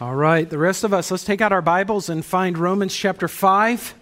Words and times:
All 0.00 0.16
right, 0.16 0.50
the 0.50 0.58
rest 0.58 0.82
of 0.82 0.92
us, 0.92 1.12
let's 1.12 1.22
take 1.22 1.40
out 1.40 1.52
our 1.52 1.62
Bibles 1.62 2.08
and 2.08 2.24
find 2.24 2.58
Romans 2.58 2.92
chapter 2.92 3.28
5 3.28 3.94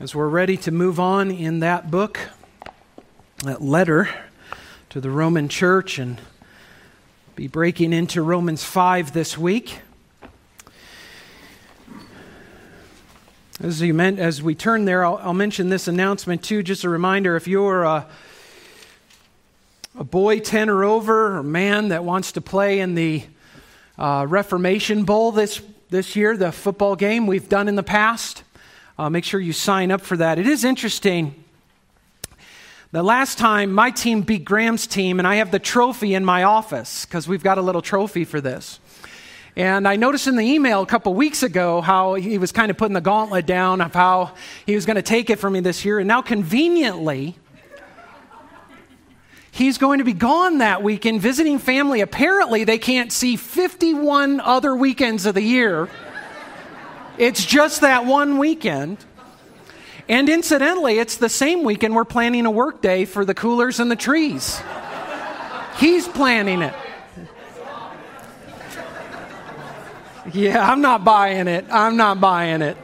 as 0.00 0.14
we're 0.14 0.30
ready 0.30 0.56
to 0.56 0.70
move 0.70 0.98
on 0.98 1.30
in 1.30 1.60
that 1.60 1.90
book, 1.90 2.18
that 3.44 3.60
letter 3.60 4.08
to 4.88 4.98
the 4.98 5.10
Roman 5.10 5.50
church, 5.50 5.98
and 5.98 6.18
be 7.36 7.48
breaking 7.48 7.92
into 7.92 8.22
Romans 8.22 8.64
5 8.64 9.12
this 9.12 9.36
week. 9.36 9.80
As, 13.60 13.82
you 13.82 13.92
meant, 13.92 14.18
as 14.18 14.42
we 14.42 14.54
turn 14.54 14.86
there, 14.86 15.04
I'll, 15.04 15.18
I'll 15.18 15.34
mention 15.34 15.68
this 15.68 15.86
announcement 15.86 16.42
too. 16.42 16.62
Just 16.62 16.82
a 16.84 16.88
reminder 16.88 17.36
if 17.36 17.46
you're 17.46 17.82
a, 17.82 18.06
a 19.98 20.04
boy 20.04 20.38
10 20.40 20.70
or 20.70 20.82
over, 20.82 21.36
or 21.36 21.42
man 21.42 21.88
that 21.88 22.04
wants 22.04 22.32
to 22.32 22.40
play 22.40 22.80
in 22.80 22.94
the 22.94 23.24
uh, 24.02 24.26
Reformation 24.28 25.04
Bowl 25.04 25.30
this, 25.30 25.62
this 25.88 26.16
year, 26.16 26.36
the 26.36 26.50
football 26.50 26.96
game 26.96 27.28
we've 27.28 27.48
done 27.48 27.68
in 27.68 27.76
the 27.76 27.84
past. 27.84 28.42
Uh, 28.98 29.08
make 29.08 29.22
sure 29.22 29.38
you 29.38 29.52
sign 29.52 29.92
up 29.92 30.00
for 30.00 30.16
that. 30.16 30.40
It 30.40 30.46
is 30.48 30.64
interesting. 30.64 31.36
The 32.90 33.04
last 33.04 33.38
time 33.38 33.72
my 33.72 33.92
team 33.92 34.22
beat 34.22 34.44
Graham's 34.44 34.88
team, 34.88 35.20
and 35.20 35.28
I 35.28 35.36
have 35.36 35.52
the 35.52 35.60
trophy 35.60 36.14
in 36.14 36.24
my 36.24 36.42
office 36.42 37.06
because 37.06 37.28
we've 37.28 37.44
got 37.44 37.58
a 37.58 37.62
little 37.62 37.80
trophy 37.80 38.24
for 38.24 38.40
this. 38.40 38.80
And 39.54 39.86
I 39.86 39.94
noticed 39.94 40.26
in 40.26 40.34
the 40.34 40.44
email 40.44 40.82
a 40.82 40.86
couple 40.86 41.14
weeks 41.14 41.44
ago 41.44 41.80
how 41.80 42.14
he 42.14 42.38
was 42.38 42.50
kind 42.50 42.72
of 42.72 42.76
putting 42.76 42.94
the 42.94 43.00
gauntlet 43.00 43.46
down 43.46 43.80
of 43.80 43.94
how 43.94 44.34
he 44.66 44.74
was 44.74 44.84
going 44.84 44.96
to 44.96 45.02
take 45.02 45.30
it 45.30 45.38
from 45.38 45.52
me 45.52 45.60
this 45.60 45.84
year. 45.84 46.00
And 46.00 46.08
now, 46.08 46.22
conveniently, 46.22 47.36
He's 49.54 49.76
going 49.76 49.98
to 49.98 50.04
be 50.04 50.14
gone 50.14 50.58
that 50.58 50.82
weekend 50.82 51.20
visiting 51.20 51.58
family. 51.58 52.00
Apparently, 52.00 52.64
they 52.64 52.78
can't 52.78 53.12
see 53.12 53.36
51 53.36 54.40
other 54.40 54.74
weekends 54.74 55.26
of 55.26 55.34
the 55.34 55.42
year. 55.42 55.90
It's 57.18 57.44
just 57.44 57.82
that 57.82 58.06
one 58.06 58.38
weekend. 58.38 58.96
And 60.08 60.30
incidentally, 60.30 60.98
it's 60.98 61.16
the 61.16 61.28
same 61.28 61.64
weekend 61.64 61.94
we're 61.94 62.06
planning 62.06 62.46
a 62.46 62.50
work 62.50 62.80
day 62.80 63.04
for 63.04 63.26
the 63.26 63.34
coolers 63.34 63.78
and 63.78 63.90
the 63.90 63.96
trees. 63.96 64.58
He's 65.76 66.08
planning 66.08 66.62
it. 66.62 66.74
Yeah, 70.32 70.66
I'm 70.66 70.80
not 70.80 71.04
buying 71.04 71.46
it. 71.46 71.66
I'm 71.70 71.98
not 71.98 72.22
buying 72.22 72.62
it. 72.62 72.78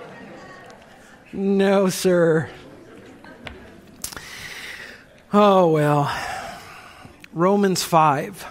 No, 1.32 1.88
sir. 1.88 2.50
Oh, 5.32 5.70
well. 5.70 6.27
Romans 7.34 7.82
5. 7.82 8.46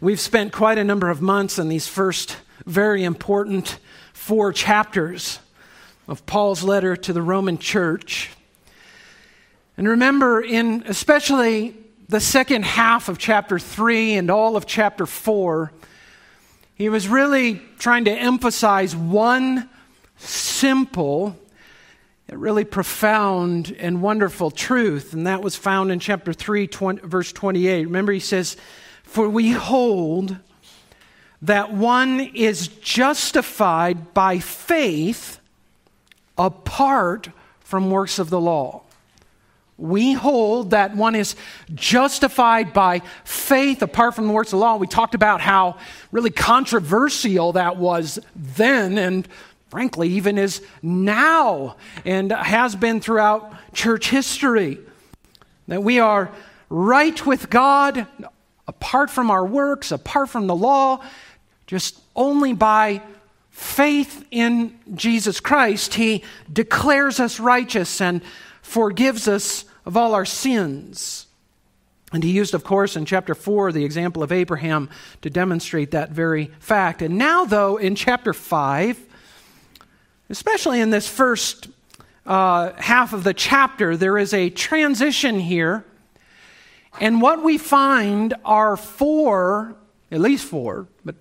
We've 0.00 0.18
spent 0.18 0.52
quite 0.52 0.78
a 0.78 0.84
number 0.84 1.10
of 1.10 1.20
months 1.20 1.58
in 1.58 1.68
these 1.68 1.86
first 1.86 2.38
very 2.64 3.04
important 3.04 3.78
four 4.14 4.54
chapters 4.54 5.38
of 6.08 6.24
Paul's 6.24 6.62
letter 6.62 6.96
to 6.96 7.12
the 7.12 7.20
Roman 7.20 7.58
church. 7.58 8.30
And 9.76 9.86
remember, 9.86 10.40
in 10.40 10.82
especially 10.86 11.76
the 12.08 12.20
second 12.20 12.64
half 12.64 13.10
of 13.10 13.18
chapter 13.18 13.58
3 13.58 14.14
and 14.14 14.30
all 14.30 14.56
of 14.56 14.64
chapter 14.64 15.04
4, 15.04 15.72
he 16.74 16.88
was 16.88 17.06
really 17.06 17.60
trying 17.78 18.06
to 18.06 18.12
emphasize 18.12 18.96
one 18.96 19.68
simple 20.16 21.36
really 22.32 22.64
profound 22.64 23.74
and 23.78 24.02
wonderful 24.02 24.50
truth, 24.50 25.12
and 25.12 25.26
that 25.26 25.42
was 25.42 25.56
found 25.56 25.90
in 25.90 25.98
chapter 25.98 26.32
3, 26.32 26.66
20, 26.66 27.06
verse 27.06 27.32
28. 27.32 27.84
Remember, 27.86 28.12
he 28.12 28.20
says, 28.20 28.56
For 29.02 29.28
we 29.28 29.52
hold 29.52 30.36
that 31.42 31.72
one 31.72 32.20
is 32.20 32.68
justified 32.68 34.12
by 34.12 34.38
faith 34.38 35.40
apart 36.36 37.28
from 37.60 37.90
works 37.90 38.18
of 38.18 38.30
the 38.30 38.40
law. 38.40 38.82
We 39.78 40.12
hold 40.12 40.70
that 40.70 40.94
one 40.94 41.14
is 41.14 41.36
justified 41.74 42.74
by 42.74 43.00
faith 43.24 43.80
apart 43.80 44.14
from 44.14 44.26
the 44.26 44.32
works 44.34 44.48
of 44.48 44.58
the 44.58 44.64
law. 44.64 44.76
We 44.76 44.86
talked 44.86 45.14
about 45.14 45.40
how 45.40 45.78
really 46.12 46.30
controversial 46.30 47.52
that 47.52 47.78
was 47.78 48.18
then, 48.36 48.98
and 48.98 49.26
frankly, 49.70 50.08
even 50.08 50.36
is 50.36 50.62
now 50.82 51.76
and 52.04 52.32
has 52.32 52.76
been 52.76 53.00
throughout 53.00 53.54
church 53.72 54.10
history. 54.10 54.78
That 55.68 55.82
we 55.82 56.00
are 56.00 56.30
right 56.68 57.24
with 57.24 57.48
God 57.48 58.06
apart 58.66 59.10
from 59.10 59.30
our 59.30 59.46
works, 59.46 59.92
apart 59.92 60.28
from 60.28 60.46
the 60.46 60.54
law, 60.54 61.02
just 61.66 61.98
only 62.14 62.52
by 62.52 63.00
faith 63.50 64.26
in 64.30 64.78
Jesus 64.94 65.40
Christ, 65.40 65.94
He 65.94 66.24
declares 66.52 67.20
us 67.20 67.40
righteous 67.40 68.00
and 68.00 68.22
forgives 68.62 69.28
us 69.28 69.64
of 69.84 69.96
all 69.96 70.14
our 70.14 70.24
sins. 70.24 71.26
And 72.12 72.24
he 72.24 72.30
used, 72.32 72.54
of 72.54 72.64
course, 72.64 72.96
in 72.96 73.04
chapter 73.04 73.36
4, 73.36 73.70
the 73.70 73.84
example 73.84 74.22
of 74.22 74.32
Abraham 74.32 74.90
to 75.22 75.30
demonstrate 75.30 75.92
that 75.92 76.10
very 76.10 76.46
fact. 76.58 77.02
And 77.02 77.18
now, 77.18 77.44
though, 77.44 77.76
in 77.76 77.94
chapter 77.94 78.32
5, 78.32 78.98
especially 80.30 80.80
in 80.80 80.90
this 80.90 81.08
first 81.08 81.68
uh, 82.24 82.72
half 82.74 83.12
of 83.12 83.24
the 83.24 83.34
chapter, 83.34 83.96
there 83.96 84.16
is 84.16 84.32
a 84.32 84.48
transition 84.48 85.40
here. 85.40 85.84
And 87.00 87.20
what 87.20 87.42
we 87.42 87.58
find 87.58 88.34
are 88.44 88.76
four, 88.76 89.74
at 90.10 90.20
least 90.20 90.46
four, 90.46 90.86
but 91.04 91.16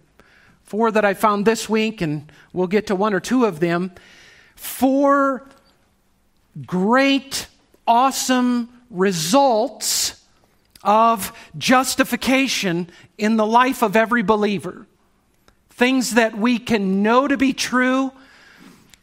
four 0.64 0.92
that 0.92 1.03
I 1.03 1.16
found 1.16 1.46
this 1.46 1.68
week, 1.68 2.02
and 2.02 2.31
we'll 2.53 2.68
get 2.68 2.88
to 2.88 2.96
one 2.96 3.14
or 3.14 3.20
two 3.20 3.46
of 3.46 3.59
them. 3.59 3.92
Four 4.56 5.47
great, 6.66 7.47
awesome 7.88 8.70
results 8.91 10.24
of 10.84 11.34
justification 11.58 12.90
in 13.18 13.38
the 13.38 13.46
life 13.46 13.81
of 13.81 13.96
every 13.96 14.22
believer. 14.22 14.86
Things 15.72 16.12
that 16.12 16.38
we 16.38 16.59
can 16.59 17.02
know 17.02 17.28
to 17.28 17.38
be 17.38 17.53
true 17.53 18.12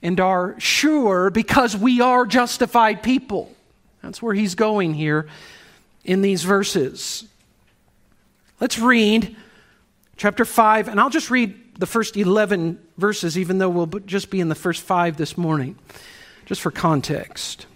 and 0.07 0.21
are 0.21 0.55
sure 0.61 1.31
because 1.31 1.77
we 1.77 2.01
are 2.01 2.25
justified 2.27 3.03
people. 3.03 3.53
That's 4.05 4.23
where 4.23 4.35
he's 4.35 4.55
going 4.55 4.95
here 4.95 5.27
in 6.05 6.23
these 6.23 6.45
verses. 6.45 7.25
Let's 8.61 8.79
read 8.79 9.35
chapter 10.17 10.45
5, 10.45 10.87
and 10.87 11.01
I'll 11.01 11.11
just 11.11 11.29
read 11.29 11.57
the 11.81 11.87
first 11.87 12.17
11 12.17 12.81
verses, 12.97 13.37
even 13.37 13.59
though 13.59 13.69
we'll 13.69 13.87
just 13.87 14.31
be 14.31 14.39
in 14.39 14.49
the 14.49 14.55
first 14.55 14.83
five 14.83 15.17
this 15.17 15.37
morning, 15.37 15.77
just 16.45 16.61
for 16.61 16.71
context. 16.71 17.67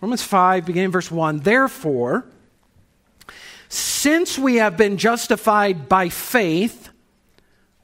Romans 0.00 0.24
5, 0.24 0.66
beginning 0.66 0.90
verse 0.90 1.12
1. 1.12 1.40
Therefore, 1.40 2.26
since 3.68 4.36
we 4.36 4.56
have 4.56 4.76
been 4.76 4.96
justified 4.96 5.88
by 5.88 6.08
faith, 6.08 6.88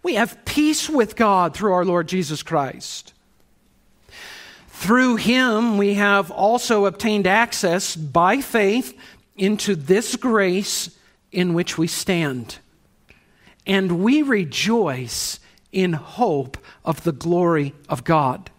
we 0.03 0.15
have 0.15 0.45
peace 0.45 0.91
with 0.91 1.15
God 1.15 1.55
through 1.55 1.75
our 1.75 1.85
Lord 1.85 2.09
Jesus 2.09 2.43
Christ 2.43 3.15
through 4.79 5.17
him, 5.17 5.77
we 5.77 5.95
have 5.95 6.31
also 6.31 6.87
obtained 6.87 7.27
access 7.27 7.97
by 7.97 8.41
faith 8.41 8.97
into 9.37 9.75
this 9.75 10.15
grace 10.15 10.97
in 11.33 11.53
which 11.53 11.77
we 11.77 11.89
stand. 11.89 12.59
And 13.67 14.05
we 14.05 14.23
rejoice 14.23 15.41
in 15.73 15.95
hope 15.95 16.59
of 16.85 17.03
the 17.03 17.11
glory 17.11 17.75
of 17.89 18.05
God. 18.05 18.53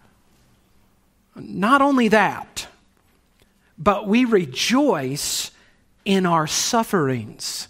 Not 1.35 1.81
only 1.81 2.09
that, 2.09 2.67
but 3.77 4.05
we 4.05 4.25
rejoice 4.25 5.51
in 6.03 6.25
our 6.25 6.47
sufferings 6.47 7.69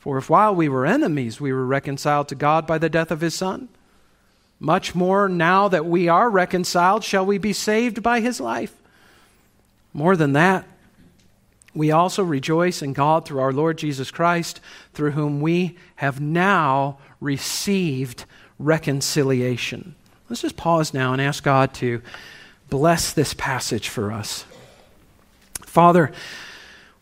For 0.00 0.16
if 0.18 0.30
while 0.30 0.54
we 0.54 0.68
were 0.68 0.86
enemies, 0.86 1.40
we 1.40 1.52
were 1.52 1.66
reconciled 1.66 2.28
to 2.28 2.34
God 2.34 2.66
by 2.66 2.78
the 2.78 2.88
death 2.88 3.10
of 3.10 3.20
his 3.20 3.34
Son, 3.34 3.68
much 4.58 4.94
more 4.94 5.28
now 5.28 5.68
that 5.68 5.86
we 5.86 6.08
are 6.08 6.28
reconciled, 6.28 7.04
shall 7.04 7.24
we 7.24 7.38
be 7.38 7.52
saved 7.52 8.02
by 8.02 8.20
his 8.20 8.40
life. 8.40 8.74
More 9.92 10.16
than 10.16 10.32
that, 10.32 10.66
we 11.74 11.90
also 11.90 12.22
rejoice 12.22 12.82
in 12.82 12.94
God 12.94 13.24
through 13.24 13.40
our 13.40 13.52
Lord 13.52 13.78
Jesus 13.78 14.10
Christ, 14.10 14.60
through 14.94 15.12
whom 15.12 15.40
we 15.40 15.76
have 15.96 16.20
now 16.20 16.98
received 17.20 18.24
reconciliation. 18.58 19.94
Let's 20.28 20.42
just 20.42 20.56
pause 20.56 20.94
now 20.94 21.12
and 21.12 21.20
ask 21.20 21.44
God 21.44 21.74
to 21.74 22.02
bless 22.70 23.12
this 23.12 23.34
passage 23.34 23.88
for 23.88 24.12
us. 24.12 24.44
Father, 25.62 26.12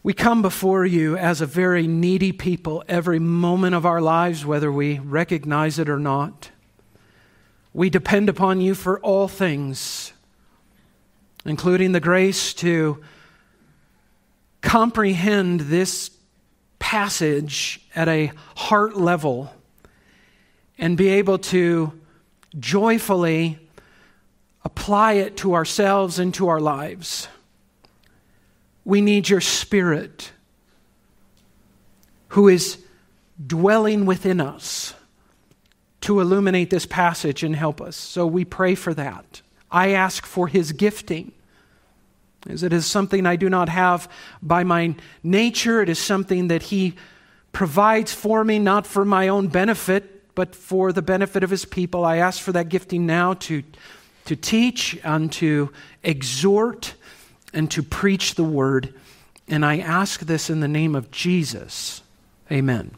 we 0.03 0.15
come 0.15 0.43
before 0.43 0.87
you 0.87 1.17
as 1.17 1.41
a 1.41 1.47
very 1.47 1.87
needy 1.87 2.33
people 2.33 2.85
every 2.89 3.19
moment 3.19 3.75
of 3.75 3.85
our 3.85 4.01
lives, 4.01 4.47
whether 4.47 4.71
we 4.71 4.99
recognize 5.01 5.79
it 5.79 5.89
or 5.89 5.99
not. 5.99 6.51
We 7.73 7.91
depend 7.91 8.29
upon 8.29 8.61
you 8.61 8.75
for 8.75 9.01
all 9.01 9.29
things, 9.29 10.13
including 11.45 11.93
the 11.93 12.01
grace 12.01 12.55
to 12.55 13.03
comprehend 14.61 15.61
this 15.61 16.11
passage 16.79 17.81
at 17.95 18.09
a 18.09 18.33
heart 18.57 18.97
level 18.97 19.53
and 20.79 20.97
be 20.97 21.09
able 21.09 21.39
to 21.39 21.93
joyfully 22.59 23.59
apply 24.65 25.15
it 25.15 25.37
to 25.39 25.55
ourselves 25.55 26.19
and 26.19 26.33
to 26.35 26.49
our 26.49 26.61
lives. 26.61 27.29
We 28.89 29.03
need 29.03 29.29
your 29.29 29.43
Spirit 29.43 30.33
who 32.29 32.49
is 32.49 32.79
dwelling 33.47 34.07
within 34.07 34.41
us 34.41 34.95
to 36.01 36.21
illuminate 36.21 36.71
this 36.71 36.87
passage 36.87 37.43
and 37.43 37.55
help 37.55 37.83
us. 37.83 37.97
So 37.97 38.27
we 38.27 38.47
pray 38.47 38.75
for 38.75 38.95
that. 38.95 39.43
I 39.71 39.91
ask 39.91 40.25
for 40.25 40.49
his 40.49 40.73
gifting. 40.73 41.33
As 42.49 42.63
it 42.63 42.73
is 42.73 42.87
something 42.87 43.27
I 43.27 43.37
do 43.37 43.51
not 43.51 43.69
have 43.69 44.11
by 44.41 44.65
my 44.65 44.95
nature, 45.23 45.83
it 45.83 45.91
is 45.91 45.99
something 45.99 46.49
that 46.49 46.63
he 46.63 46.95
provides 47.53 48.15
for 48.15 48.43
me, 48.43 48.59
not 48.59 48.87
for 48.87 49.05
my 49.05 49.29
own 49.29 49.49
benefit, 49.49 50.35
but 50.35 50.57
for 50.57 50.95
the 50.95 51.03
benefit 51.03 51.45
of 51.45 51.51
his 51.51 51.67
people. 51.67 52.07
I 52.07 52.17
ask 52.17 52.41
for 52.41 52.53
that 52.53 52.71
gifting 52.71 53.05
now 53.05 53.35
to, 53.35 53.63
to 54.25 54.35
teach 54.35 54.99
and 55.05 55.31
to 55.33 55.75
exhort 56.03 56.95
and 57.53 57.71
to 57.71 57.83
preach 57.83 58.35
the 58.35 58.45
word. 58.45 58.95
And 59.47 59.65
I 59.65 59.79
ask 59.79 60.21
this 60.21 60.51
in 60.51 60.61
the 60.61 60.69
name 60.69 60.95
of 60.95 61.11
Jesus. 61.11 62.03
Amen. 62.51 62.93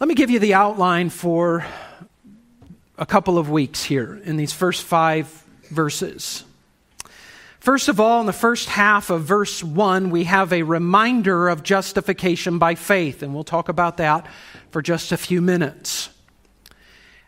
Let 0.00 0.08
me 0.08 0.14
give 0.14 0.30
you 0.30 0.38
the 0.38 0.54
outline 0.54 1.10
for 1.10 1.64
a 2.98 3.06
couple 3.06 3.38
of 3.38 3.50
weeks 3.50 3.84
here 3.84 4.20
in 4.24 4.36
these 4.36 4.52
first 4.52 4.82
five 4.82 5.26
verses. 5.70 6.44
First 7.60 7.88
of 7.88 8.00
all, 8.00 8.20
in 8.20 8.26
the 8.26 8.32
first 8.32 8.68
half 8.68 9.10
of 9.10 9.22
verse 9.22 9.62
1, 9.62 10.10
we 10.10 10.24
have 10.24 10.52
a 10.52 10.64
reminder 10.64 11.48
of 11.48 11.62
justification 11.62 12.58
by 12.58 12.74
faith, 12.74 13.22
and 13.22 13.32
we'll 13.32 13.44
talk 13.44 13.68
about 13.68 13.98
that 13.98 14.26
for 14.72 14.82
just 14.82 15.12
a 15.12 15.16
few 15.16 15.40
minutes. 15.40 16.08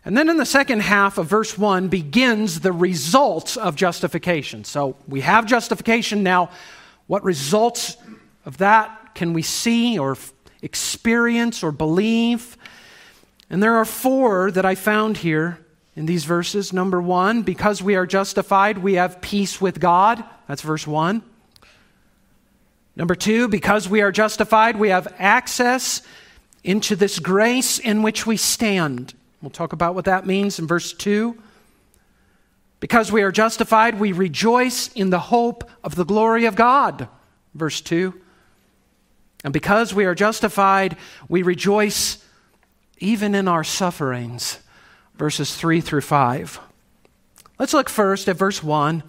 And 0.04 0.16
then 0.16 0.28
in 0.28 0.36
the 0.36 0.44
second 0.44 0.80
half 0.80 1.16
of 1.16 1.26
verse 1.26 1.56
1 1.56 1.88
begins 1.88 2.60
the 2.60 2.72
results 2.72 3.56
of 3.56 3.74
justification. 3.74 4.64
So 4.64 4.96
we 5.08 5.22
have 5.22 5.46
justification 5.46 6.22
now. 6.22 6.50
What 7.06 7.24
results 7.24 7.96
of 8.44 8.58
that 8.58 9.14
can 9.14 9.32
we 9.32 9.42
see 9.42 9.98
or 9.98 10.18
experience 10.60 11.62
or 11.62 11.72
believe? 11.72 12.58
And 13.48 13.62
there 13.62 13.76
are 13.76 13.84
four 13.84 14.50
that 14.50 14.66
I 14.66 14.74
found 14.74 15.18
here 15.18 15.58
in 15.96 16.06
these 16.06 16.24
verses. 16.24 16.72
Number 16.72 17.00
one, 17.00 17.42
because 17.42 17.82
we 17.82 17.94
are 17.94 18.06
justified, 18.06 18.78
we 18.78 18.94
have 18.94 19.22
peace 19.22 19.60
with 19.60 19.80
God. 19.80 20.22
That's 20.48 20.62
verse 20.62 20.86
1. 20.86 21.22
Number 22.96 23.14
two, 23.14 23.48
because 23.48 23.88
we 23.88 24.02
are 24.02 24.12
justified, 24.12 24.76
we 24.76 24.90
have 24.90 25.12
access 25.18 26.02
into 26.62 26.94
this 26.94 27.18
grace 27.18 27.78
in 27.78 28.02
which 28.02 28.26
we 28.26 28.36
stand. 28.36 29.14
We'll 29.44 29.50
talk 29.50 29.75
about 29.75 29.94
what 29.94 30.06
that 30.06 30.25
means 30.25 30.58
in 30.58 30.67
verse 30.67 30.94
2. 30.94 31.37
Because 32.81 33.12
we 33.12 33.20
are 33.20 33.31
justified, 33.31 34.00
we 34.00 34.11
rejoice 34.12 34.88
in 34.94 35.11
the 35.11 35.19
hope 35.19 35.70
of 35.85 35.96
the 35.96 36.06
glory 36.06 36.46
of 36.46 36.55
God. 36.55 37.08
Verse 37.52 37.82
2. 37.82 38.19
And 39.44 39.52
because 39.52 39.93
we 39.93 40.06
are 40.06 40.14
justified, 40.14 40.96
we 41.29 41.43
rejoice 41.43 42.25
even 43.00 43.35
in 43.35 43.46
our 43.46 43.64
sufferings. 43.64 44.61
Verses 45.17 45.55
3 45.55 45.82
through 45.82 46.00
5. 46.00 46.58
Let's 47.58 47.75
look 47.75 47.90
first 47.90 48.31
at 48.31 48.37
verse 48.38 48.62
1. 48.62 49.02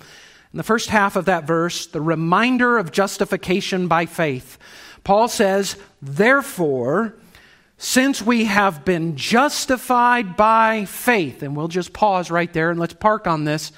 In 0.51 0.57
the 0.57 0.63
first 0.63 0.89
half 0.89 1.15
of 1.15 1.23
that 1.25 1.45
verse, 1.45 1.87
the 1.87 2.01
reminder 2.01 2.77
of 2.77 2.91
justification 2.91 3.87
by 3.87 4.05
faith. 4.05 4.57
Paul 5.05 5.29
says, 5.29 5.77
Therefore, 6.01 7.15
since 7.77 8.21
we 8.21 8.45
have 8.45 8.85
been 8.85 9.17
justified 9.17 10.37
by 10.37 10.85
faith, 10.85 11.43
and 11.43 11.55
we'll 11.55 11.67
just 11.67 11.93
pause 11.93 12.31
right 12.31 12.51
there 12.53 12.71
and 12.71 12.79
let's 12.79 12.93
park 12.93 13.27
on 13.27 13.43
this 13.43 13.71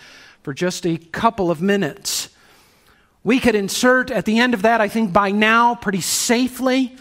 for 0.43 0.53
just 0.53 0.85
a 0.85 0.97
couple 0.97 1.49
of 1.49 1.61
minutes. 1.61 2.29
We 3.23 3.39
could 3.39 3.55
insert 3.55 4.11
at 4.11 4.25
the 4.25 4.39
end 4.39 4.53
of 4.53 4.61
that, 4.61 4.81
I 4.81 4.87
think 4.87 5.11
by 5.11 5.31
now, 5.31 5.75
pretty 5.75 6.01
safely, 6.01 6.95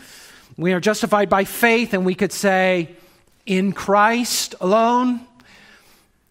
we 0.57 0.73
are 0.73 0.81
justified 0.81 1.29
by 1.29 1.45
faith, 1.45 1.93
and 1.93 2.07
we 2.07 2.15
could 2.15 2.33
say, 2.33 2.97
in 3.45 3.73
Christ 3.73 4.55
alone. 4.61 5.21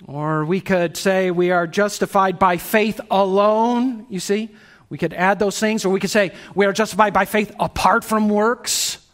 Or 0.07 0.45
we 0.45 0.61
could 0.61 0.97
say 0.97 1.31
we 1.31 1.51
are 1.51 1.68
justified 1.68 2.38
by 2.38 2.57
faith 2.57 3.00
alone, 3.09 4.06
you 4.09 4.19
see. 4.19 4.50
We 4.89 4.97
could 4.97 5.13
add 5.13 5.39
those 5.39 5.59
things, 5.59 5.85
or 5.85 5.89
we 5.89 6.00
could 6.00 6.09
say 6.09 6.33
we 6.53 6.65
are 6.65 6.73
justified 6.73 7.13
by 7.13 7.25
faith 7.25 7.56
apart 7.59 8.03
from 8.03 8.29
works 8.29 9.05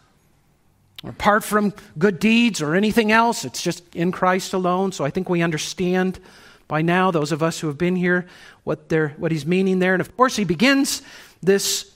apart 1.03 1.43
from 1.43 1.73
good 1.97 2.19
deeds 2.19 2.61
or 2.61 2.75
anything 2.75 3.11
else. 3.11 3.45
It's 3.45 3.61
just 3.61 3.95
in 3.95 4.11
Christ 4.11 4.53
alone. 4.53 4.91
So 4.91 5.03
I 5.03 5.09
think 5.09 5.29
we 5.29 5.41
understand 5.41 6.19
by 6.67 6.81
now, 6.81 7.11
those 7.11 7.33
of 7.33 7.43
us 7.43 7.59
who 7.59 7.67
have 7.67 7.77
been 7.77 7.97
here, 7.97 8.27
what, 8.63 8.91
what 9.17 9.31
he's 9.31 9.45
meaning 9.45 9.79
there. 9.79 9.93
And 9.93 9.99
of 9.99 10.15
course, 10.15 10.37
he 10.37 10.45
begins 10.45 11.01
this 11.41 11.91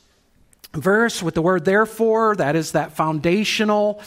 verse 0.73 1.23
with 1.23 1.33
the 1.33 1.41
word 1.41 1.63
therefore. 1.63 2.35
That 2.35 2.57
is 2.57 2.73
that 2.73 2.91
foundational 2.91 4.01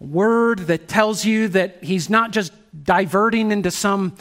word 0.00 0.60
that 0.60 0.88
tells 0.88 1.24
you 1.24 1.48
that 1.48 1.84
he's 1.84 2.10
not 2.10 2.32
just 2.32 2.52
diverting 2.84 3.52
into 3.52 3.70
some 3.70 4.16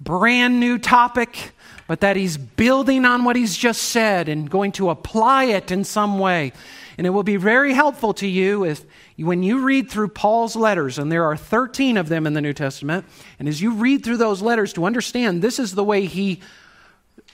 brand 0.00 0.58
new 0.58 0.78
topic, 0.78 1.52
but 1.86 2.00
that 2.00 2.16
he's 2.16 2.36
building 2.36 3.04
on 3.04 3.24
what 3.24 3.36
he's 3.36 3.56
just 3.56 3.82
said 3.82 4.28
and 4.28 4.48
going 4.48 4.72
to 4.72 4.90
apply 4.90 5.44
it 5.44 5.70
in 5.70 5.84
some 5.84 6.18
way. 6.18 6.52
And 7.00 7.06
it 7.06 7.10
will 7.10 7.22
be 7.22 7.36
very 7.36 7.72
helpful 7.72 8.12
to 8.12 8.26
you 8.26 8.62
if 8.62 8.84
when 9.16 9.42
you 9.42 9.60
read 9.60 9.90
through 9.90 10.08
Paul's 10.08 10.54
letters, 10.54 10.98
and 10.98 11.10
there 11.10 11.24
are 11.24 11.34
13 11.34 11.96
of 11.96 12.10
them 12.10 12.26
in 12.26 12.34
the 12.34 12.42
New 12.42 12.52
Testament, 12.52 13.06
and 13.38 13.48
as 13.48 13.62
you 13.62 13.72
read 13.72 14.04
through 14.04 14.18
those 14.18 14.42
letters 14.42 14.74
to 14.74 14.84
understand 14.84 15.40
this 15.40 15.58
is 15.58 15.74
the 15.74 15.82
way 15.82 16.04
he 16.04 16.42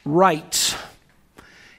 writes. 0.04 0.76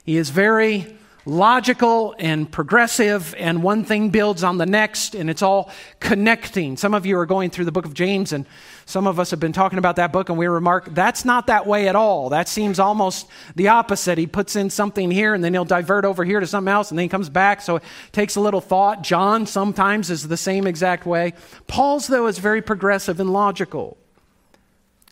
He 0.04 0.18
is 0.18 0.28
very 0.28 0.97
logical 1.28 2.14
and 2.18 2.50
progressive, 2.50 3.34
and 3.38 3.62
one 3.62 3.84
thing 3.84 4.08
builds 4.08 4.42
on 4.42 4.56
the 4.56 4.64
next, 4.64 5.14
and 5.14 5.28
it's 5.28 5.42
all 5.42 5.70
connecting. 6.00 6.76
Some 6.76 6.94
of 6.94 7.04
you 7.04 7.18
are 7.18 7.26
going 7.26 7.50
through 7.50 7.66
the 7.66 7.72
book 7.72 7.84
of 7.84 7.92
James, 7.92 8.32
and 8.32 8.46
some 8.86 9.06
of 9.06 9.20
us 9.20 9.30
have 9.30 9.38
been 9.38 9.52
talking 9.52 9.78
about 9.78 9.96
that 9.96 10.10
book, 10.10 10.30
and 10.30 10.38
we 10.38 10.46
remark 10.46 10.94
that's 10.94 11.26
not 11.26 11.48
that 11.48 11.66
way 11.66 11.86
at 11.86 11.94
all. 11.94 12.30
That 12.30 12.48
seems 12.48 12.78
almost 12.78 13.28
the 13.54 13.68
opposite. 13.68 14.16
He 14.16 14.26
puts 14.26 14.56
in 14.56 14.70
something 14.70 15.10
here, 15.10 15.34
and 15.34 15.44
then 15.44 15.52
he'll 15.52 15.66
divert 15.66 16.06
over 16.06 16.24
here 16.24 16.40
to 16.40 16.46
something 16.46 16.72
else, 16.72 16.90
and 16.90 16.98
then 16.98 17.04
he 17.04 17.10
comes 17.10 17.28
back, 17.28 17.60
so 17.60 17.76
it 17.76 17.82
takes 18.12 18.36
a 18.36 18.40
little 18.40 18.62
thought. 18.62 19.02
John 19.02 19.44
sometimes 19.44 20.10
is 20.10 20.28
the 20.28 20.38
same 20.38 20.66
exact 20.66 21.04
way. 21.04 21.34
Paul's, 21.66 22.06
though, 22.06 22.26
is 22.26 22.38
very 22.38 22.62
progressive 22.62 23.20
and 23.20 23.30
logical. 23.30 23.98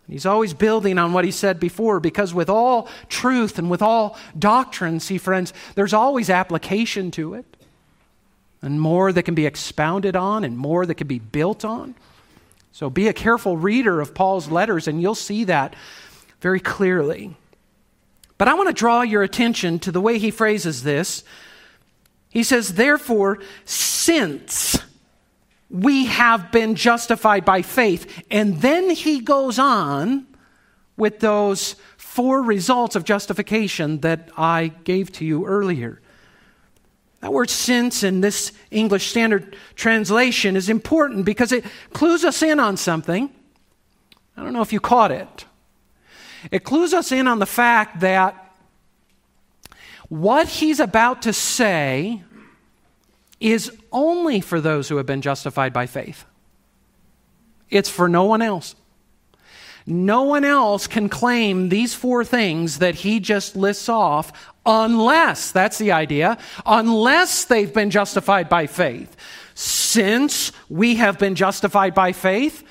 He's 0.09 0.27
always 0.27 0.55
building 0.55 0.99
on 0.99 1.13
what 1.13 1.25
he 1.25 1.33
said 1.33 1.59
before 1.59 1.99
because 1.99 2.33
with 2.33 2.49
all 2.49 2.89
truth 3.09 3.59
and 3.59 3.69
with 3.69 3.83
all 3.83 4.17
doctrine, 4.39 5.01
see, 5.01 5.19
friends, 5.19 5.53
there's 5.75 5.93
always 5.93 6.31
application 6.31 7.11
to 7.13 7.35
it. 7.35 7.45
And 8.63 8.81
more 8.81 9.13
that 9.13 9.25
can 9.25 9.35
be 9.35 9.47
expounded 9.47 10.17
on 10.17 10.45
and 10.45 10.57
more 10.57 10.87
that 10.87 10.95
can 10.95 11.07
be 11.07 11.19
built 11.19 11.65
on. 11.65 11.95
So 12.73 12.89
be 12.89 13.09
a 13.09 13.13
careful 13.13 13.57
reader 13.57 14.01
of 14.01 14.15
Paul's 14.15 14.49
letters 14.49 14.87
and 14.87 15.03
you'll 15.03 15.15
see 15.15 15.45
that 15.45 15.75
very 16.41 16.61
clearly. 16.61 17.37
But 18.39 18.49
I 18.49 18.55
want 18.55 18.69
to 18.69 18.75
draw 18.75 19.03
your 19.03 19.23
attention 19.23 19.79
to 19.81 19.93
the 19.93 20.01
way 20.01 20.19
he 20.19 20.31
phrases 20.31 20.83
this. 20.83 21.25
He 22.29 22.43
says, 22.43 22.75
Therefore, 22.75 23.39
since 23.65 24.79
we 25.71 26.07
have 26.07 26.53
been 26.53 26.75
justified 26.75 27.45
by 27.45 27.63
faith. 27.63 28.25
And 28.31 28.61
then 28.61 28.91
he 28.91 29.21
goes 29.21 29.59
on 29.59 30.27
with 30.97 31.21
those 31.21 31.77
four 31.97 32.43
results 32.43 32.97
of 32.97 33.05
justification 33.05 34.01
that 34.01 34.31
I 34.37 34.69
gave 34.85 35.13
to 35.13 35.25
you 35.25 35.45
earlier. 35.47 36.01
That 37.21 37.33
word 37.33 37.51
since 37.51 38.03
in 38.03 38.21
this 38.21 38.53
English 38.71 39.11
Standard 39.11 39.57
Translation 39.75 40.57
is 40.57 40.69
important 40.69 41.25
because 41.25 41.53
it 41.53 41.65
clues 41.93 42.25
us 42.25 42.43
in 42.43 42.61
on 42.61 42.77
something. 42.77 43.31
I 44.37 44.43
don't 44.43 44.53
know 44.53 44.63
if 44.63 44.73
you 44.73 44.81
caught 44.81 45.11
it. 45.11 45.45
It 46.51 46.63
clues 46.63 46.95
us 46.95 47.11
in 47.11 47.27
on 47.27 47.39
the 47.39 47.47
fact 47.47 48.01
that 48.01 48.55
what 50.09 50.47
he's 50.47 50.79
about 50.79 51.23
to 51.23 51.33
say 51.33 52.23
is 53.41 53.73
only 53.97 54.41
for 54.41 54.61
those 54.61 54.89
who 54.89 54.99
have 54.99 55.07
been 55.07 55.23
justified 55.23 55.73
by 55.73 55.87
faith. 55.87 56.25
It's 57.71 57.89
for 57.89 58.09
no 58.09 58.25
one 58.25 58.43
else. 58.43 58.77
No 59.87 60.23
one 60.23 60.45
else 60.45 60.87
can 60.87 61.09
claim 61.09 61.71
these 61.71 61.95
four 61.95 62.25
things 62.25 62.81
that 62.81 62.97
he 62.97 63.21
just 63.21 63.57
lists 63.57 63.89
off 63.89 64.53
unless, 64.67 65.53
that's 65.53 65.79
the 65.79 65.93
idea, 65.93 66.37
unless 66.67 67.45
they've 67.45 67.73
been 67.73 67.91
justified 67.91 68.49
by 68.49 68.67
faith. 68.67 69.17
Since 69.55 70.53
we 70.69 70.97
have 70.97 71.19
been 71.19 71.35
justified 71.35 71.95
by 71.95 72.13
faith, 72.13 72.65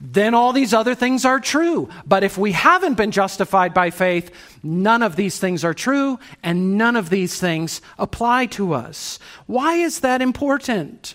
then 0.00 0.34
all 0.34 0.52
these 0.52 0.72
other 0.72 0.94
things 0.94 1.24
are 1.24 1.40
true. 1.40 1.88
But 2.06 2.22
if 2.22 2.38
we 2.38 2.52
haven't 2.52 2.94
been 2.94 3.10
justified 3.10 3.74
by 3.74 3.90
faith, 3.90 4.30
none 4.62 5.02
of 5.02 5.16
these 5.16 5.38
things 5.38 5.64
are 5.64 5.74
true 5.74 6.18
and 6.42 6.78
none 6.78 6.94
of 6.94 7.10
these 7.10 7.40
things 7.40 7.80
apply 7.98 8.46
to 8.46 8.74
us. 8.74 9.18
Why 9.46 9.74
is 9.74 10.00
that 10.00 10.22
important? 10.22 11.14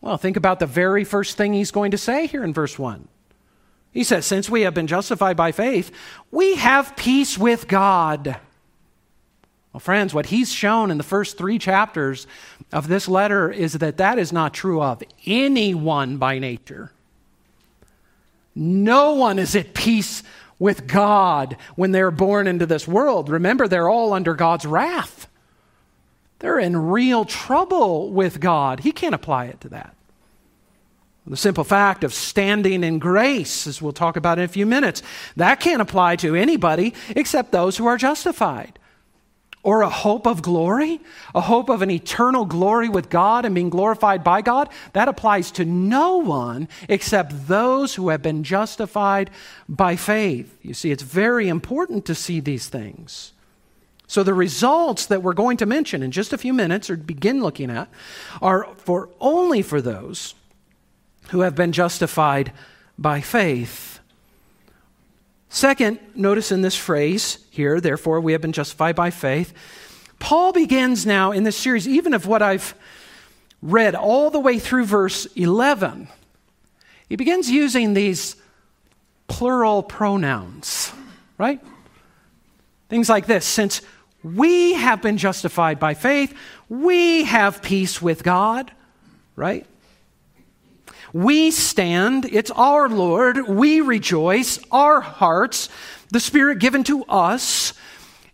Well, 0.00 0.16
think 0.16 0.36
about 0.36 0.60
the 0.60 0.66
very 0.66 1.04
first 1.04 1.36
thing 1.36 1.52
he's 1.52 1.72
going 1.72 1.90
to 1.90 1.98
say 1.98 2.26
here 2.26 2.44
in 2.44 2.54
verse 2.54 2.78
1. 2.78 3.08
He 3.92 4.04
says, 4.04 4.24
Since 4.24 4.48
we 4.48 4.62
have 4.62 4.72
been 4.72 4.86
justified 4.86 5.36
by 5.36 5.52
faith, 5.52 5.90
we 6.30 6.54
have 6.56 6.96
peace 6.96 7.36
with 7.36 7.66
God. 7.66 8.38
Well, 9.72 9.80
friends, 9.80 10.14
what 10.14 10.26
he's 10.26 10.52
shown 10.52 10.90
in 10.90 10.96
the 10.96 11.04
first 11.04 11.36
three 11.36 11.58
chapters 11.58 12.26
of 12.72 12.88
this 12.88 13.08
letter 13.08 13.50
is 13.50 13.74
that 13.74 13.98
that 13.98 14.18
is 14.18 14.32
not 14.32 14.54
true 14.54 14.80
of 14.80 15.02
anyone 15.26 16.16
by 16.16 16.38
nature. 16.38 16.92
No 18.54 19.14
one 19.14 19.38
is 19.38 19.54
at 19.54 19.74
peace 19.74 20.22
with 20.58 20.86
God 20.86 21.56
when 21.76 21.92
they're 21.92 22.10
born 22.10 22.46
into 22.46 22.66
this 22.66 22.86
world. 22.86 23.28
Remember, 23.28 23.68
they're 23.68 23.88
all 23.88 24.12
under 24.12 24.34
God's 24.34 24.66
wrath. 24.66 25.28
They're 26.40 26.58
in 26.58 26.76
real 26.76 27.24
trouble 27.24 28.10
with 28.10 28.40
God. 28.40 28.80
He 28.80 28.92
can't 28.92 29.14
apply 29.14 29.46
it 29.46 29.60
to 29.60 29.68
that. 29.70 29.94
The 31.26 31.36
simple 31.36 31.62
fact 31.62 32.02
of 32.02 32.12
standing 32.12 32.82
in 32.82 32.98
grace, 32.98 33.68
as 33.68 33.80
we'll 33.80 33.92
talk 33.92 34.16
about 34.16 34.40
in 34.40 34.44
a 34.44 34.48
few 34.48 34.66
minutes, 34.66 35.00
that 35.36 35.60
can't 35.60 35.80
apply 35.80 36.16
to 36.16 36.34
anybody 36.34 36.92
except 37.10 37.52
those 37.52 37.76
who 37.76 37.86
are 37.86 37.96
justified 37.96 38.79
or 39.62 39.82
a 39.82 39.90
hope 39.90 40.26
of 40.26 40.40
glory, 40.40 41.00
a 41.34 41.40
hope 41.40 41.68
of 41.68 41.82
an 41.82 41.90
eternal 41.90 42.46
glory 42.46 42.88
with 42.88 43.10
God 43.10 43.44
and 43.44 43.54
being 43.54 43.68
glorified 43.68 44.24
by 44.24 44.40
God, 44.40 44.70
that 44.94 45.08
applies 45.08 45.50
to 45.52 45.64
no 45.64 46.16
one 46.16 46.68
except 46.88 47.46
those 47.46 47.94
who 47.94 48.08
have 48.08 48.22
been 48.22 48.42
justified 48.42 49.30
by 49.68 49.96
faith. 49.96 50.56
You 50.62 50.72
see, 50.72 50.90
it's 50.90 51.02
very 51.02 51.48
important 51.48 52.06
to 52.06 52.14
see 52.14 52.40
these 52.40 52.68
things. 52.68 53.32
So, 54.06 54.24
the 54.24 54.34
results 54.34 55.06
that 55.06 55.22
we're 55.22 55.34
going 55.34 55.58
to 55.58 55.66
mention 55.66 56.02
in 56.02 56.10
just 56.10 56.32
a 56.32 56.38
few 56.38 56.52
minutes 56.52 56.90
or 56.90 56.96
begin 56.96 57.42
looking 57.42 57.70
at 57.70 57.88
are 58.42 58.66
for 58.78 59.08
only 59.20 59.62
for 59.62 59.80
those 59.80 60.34
who 61.28 61.42
have 61.42 61.54
been 61.54 61.70
justified 61.70 62.52
by 62.98 63.20
faith. 63.20 63.99
Second, 65.52 65.98
notice 66.14 66.52
in 66.52 66.62
this 66.62 66.76
phrase 66.76 67.44
here, 67.50 67.80
therefore, 67.80 68.20
we 68.20 68.32
have 68.32 68.40
been 68.40 68.52
justified 68.52 68.94
by 68.94 69.10
faith. 69.10 69.52
Paul 70.20 70.52
begins 70.52 71.04
now 71.04 71.32
in 71.32 71.42
this 71.42 71.56
series, 71.56 71.88
even 71.88 72.14
of 72.14 72.26
what 72.26 72.40
I've 72.40 72.74
read 73.60 73.96
all 73.96 74.30
the 74.30 74.38
way 74.38 74.60
through 74.60 74.84
verse 74.84 75.26
11, 75.34 76.08
he 77.08 77.16
begins 77.16 77.50
using 77.50 77.94
these 77.94 78.36
plural 79.26 79.82
pronouns, 79.82 80.92
right? 81.36 81.60
Things 82.88 83.08
like 83.08 83.26
this 83.26 83.44
since 83.44 83.82
we 84.22 84.74
have 84.74 85.02
been 85.02 85.16
justified 85.16 85.80
by 85.80 85.94
faith, 85.94 86.32
we 86.68 87.24
have 87.24 87.60
peace 87.60 88.00
with 88.00 88.22
God, 88.22 88.70
right? 89.34 89.66
We 91.12 91.50
stand, 91.50 92.24
it's 92.26 92.50
our 92.52 92.88
Lord, 92.88 93.48
we 93.48 93.80
rejoice, 93.80 94.58
our 94.70 95.00
hearts, 95.00 95.68
the 96.10 96.20
Spirit 96.20 96.58
given 96.58 96.84
to 96.84 97.04
us. 97.04 97.72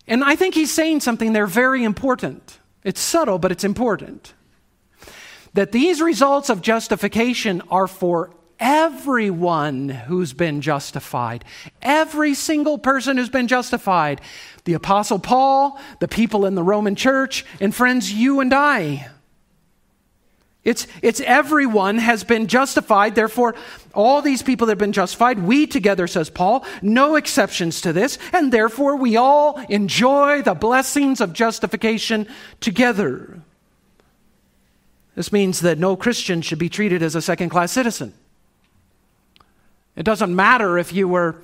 And 0.07 0.23
I 0.23 0.37
think 0.37 0.55
he's 0.55 0.73
saying 0.73 1.01
something 1.01 1.33
there 1.33 1.47
very 1.47 1.85
important. 1.85 2.59
It's 2.85 3.01
subtle, 3.01 3.39
but 3.39 3.51
it's 3.51 3.65
important. 3.65 4.35
That 5.55 5.73
these 5.73 6.01
results 6.01 6.51
of 6.51 6.61
justification 6.61 7.63
are 7.71 7.89
for 7.89 8.31
everyone 8.61 9.89
who's 9.89 10.33
been 10.33 10.61
justified. 10.61 11.45
Every 11.83 12.35
single 12.35 12.79
person 12.79 13.17
who's 13.17 13.29
been 13.29 13.49
justified. 13.49 14.21
The 14.65 14.75
Apostle 14.75 15.19
Paul, 15.19 15.79
the 16.01 16.09
people 16.09 16.47
in 16.47 16.55
the 16.55 16.63
Roman 16.63 16.95
church, 16.95 17.45
and 17.61 17.75
friends, 17.75 18.13
you 18.13 18.41
and 18.41 18.53
I. 18.53 19.09
It's, 20.67 20.89
it's 21.01 21.21
everyone 21.21 21.99
has 21.99 22.25
been 22.25 22.49
justified. 22.49 23.15
Therefore, 23.15 23.55
all 23.95 24.21
these 24.21 24.43
people 24.43 24.67
that 24.67 24.73
have 24.73 24.79
been 24.79 24.93
justified, 24.93 25.39
we 25.39 25.65
together, 25.69 26.09
says 26.09 26.29
Paul, 26.29 26.65
no 26.83 27.15
exceptions 27.15 27.81
to 27.83 27.93
this, 27.93 28.19
and 28.33 28.53
therefore 28.53 28.97
we 28.97 29.17
all 29.17 29.61
enjoy 29.69 30.43
the 30.43 30.55
blessings 30.55 31.21
of 31.21 31.33
justification 31.33 32.27
together. 32.59 33.41
This 35.15 35.31
means 35.31 35.61
that 35.61 35.79
no 35.79 35.95
Christian 35.95 36.43
should 36.43 36.59
be 36.59 36.69
treated 36.69 37.01
as 37.01 37.15
a 37.15 37.23
second 37.23 37.51
class 37.51 37.71
citizen. 37.71 38.13
It 39.95 40.03
doesn't 40.03 40.35
matter 40.35 40.79
if 40.79 40.93
you 40.93 41.07
were 41.07 41.37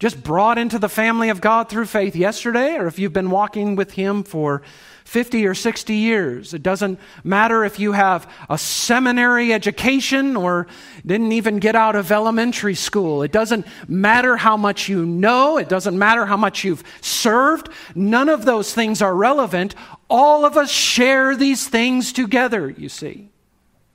just 0.00 0.22
brought 0.22 0.56
into 0.56 0.78
the 0.78 0.88
family 0.88 1.28
of 1.28 1.42
God 1.42 1.68
through 1.68 1.84
faith 1.84 2.16
yesterday 2.16 2.76
or 2.76 2.86
if 2.86 2.98
you've 2.98 3.12
been 3.12 3.30
walking 3.30 3.76
with 3.76 3.92
Him 3.92 4.24
for 4.24 4.62
50 5.04 5.46
or 5.46 5.54
60 5.54 5.94
years. 5.94 6.54
It 6.54 6.62
doesn't 6.62 6.98
matter 7.22 7.64
if 7.64 7.78
you 7.78 7.92
have 7.92 8.30
a 8.48 8.56
seminary 8.56 9.52
education 9.52 10.36
or 10.36 10.66
didn't 11.04 11.32
even 11.32 11.58
get 11.58 11.76
out 11.76 11.96
of 11.96 12.10
elementary 12.10 12.74
school. 12.74 13.22
It 13.22 13.30
doesn't 13.30 13.66
matter 13.88 14.38
how 14.38 14.56
much 14.56 14.88
you 14.88 15.04
know. 15.04 15.58
It 15.58 15.68
doesn't 15.68 15.98
matter 15.98 16.24
how 16.24 16.38
much 16.38 16.64
you've 16.64 16.82
served. 17.02 17.68
None 17.94 18.30
of 18.30 18.46
those 18.46 18.72
things 18.72 19.02
are 19.02 19.14
relevant. 19.14 19.74
All 20.08 20.46
of 20.46 20.56
us 20.56 20.70
share 20.70 21.36
these 21.36 21.68
things 21.68 22.12
together, 22.14 22.70
you 22.70 22.88
see. 22.88 23.28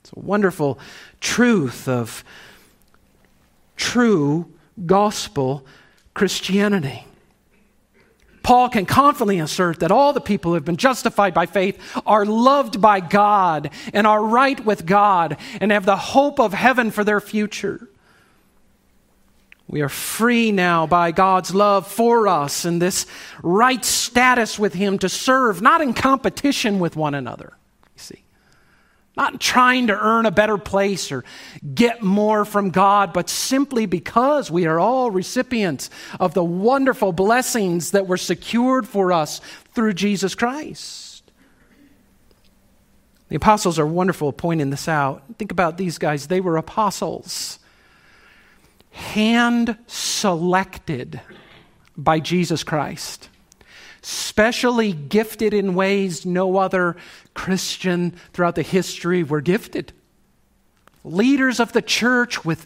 It's 0.02 0.12
a 0.16 0.20
wonderful 0.20 0.78
truth 1.20 1.88
of 1.88 2.24
true 3.76 4.52
gospel 4.86 5.66
Christianity. 6.16 7.06
Paul 8.42 8.70
can 8.70 8.86
confidently 8.86 9.40
assert 9.40 9.80
that 9.80 9.92
all 9.92 10.14
the 10.14 10.22
people 10.22 10.52
who 10.52 10.54
have 10.56 10.66
been 10.66 10.78
justified 10.78 11.34
by 11.34 11.46
faith 11.46 11.82
are 12.06 12.26
loved 12.26 12.80
by 12.80 13.00
God 13.00 13.72
and 13.92 14.06
are 14.06 14.24
right 14.24 14.64
with 14.64 14.86
God 14.86 15.38
and 15.60 15.72
have 15.72 15.86
the 15.86 15.96
hope 15.96 16.40
of 16.40 16.54
heaven 16.54 16.92
for 16.92 17.04
their 17.04 17.20
future. 17.20 17.88
We 19.68 19.82
are 19.82 19.90
free 19.90 20.52
now 20.52 20.86
by 20.86 21.12
God's 21.12 21.56
love 21.56 21.88
for 21.88 22.28
us 22.28 22.66
and 22.66 22.80
this 22.80 23.08
right 23.42 23.84
status 23.84 24.60
with 24.60 24.76
Him 24.76 25.00
to 25.00 25.10
serve, 25.10 25.62
not 25.62 25.82
in 25.82 25.94
competition 25.94 26.78
with 26.78 26.96
one 26.96 27.16
another. 27.16 27.54
Not 29.18 29.40
trying 29.40 29.88
to 29.88 29.98
earn 29.98 30.26
a 30.26 30.32
better 30.32 30.58
place 30.58 31.12
or 31.12 31.24
get 31.74 32.02
more 32.02 32.44
from 32.44 32.70
God, 32.70 33.14
but 33.14 33.30
simply 33.30 33.86
because 33.86 34.52
we 34.52 34.66
are 34.66 34.80
all 34.80 35.10
recipients 35.10 35.90
of 36.20 36.34
the 36.34 36.44
wonderful 36.44 37.14
blessings 37.14 37.92
that 37.92 38.08
were 38.08 38.18
secured 38.18 38.88
for 38.88 39.14
us 39.14 39.40
through 39.74 39.94
Jesus 39.94 40.36
Christ. 40.36 41.32
The 43.30 43.38
apostles 43.38 43.80
are 43.80 43.88
wonderful 43.88 44.30
at 44.30 44.38
pointing 44.38 44.70
this 44.70 44.88
out. 44.88 45.24
Think 45.38 45.52
about 45.52 45.78
these 45.78 45.98
guys. 45.98 46.28
They 46.28 46.42
were 46.42 46.58
apostles, 46.58 47.60
hand 48.92 49.78
selected 49.88 51.22
by 51.98 52.20
Jesus 52.20 52.64
Christ 52.64 53.30
specially 54.06 54.94
gifted 54.94 55.52
in 55.52 55.74
ways 55.74 56.28
no 56.28 56.58
other 56.58 56.96
Christian 57.36 58.16
throughout 58.34 58.56
the 58.56 58.64
history 58.64 59.22
were 59.22 59.42
gifted. 59.42 59.94
Leaders 61.04 61.60
of 61.60 61.72
the 61.72 61.84
church 61.84 62.44
with 62.44 62.66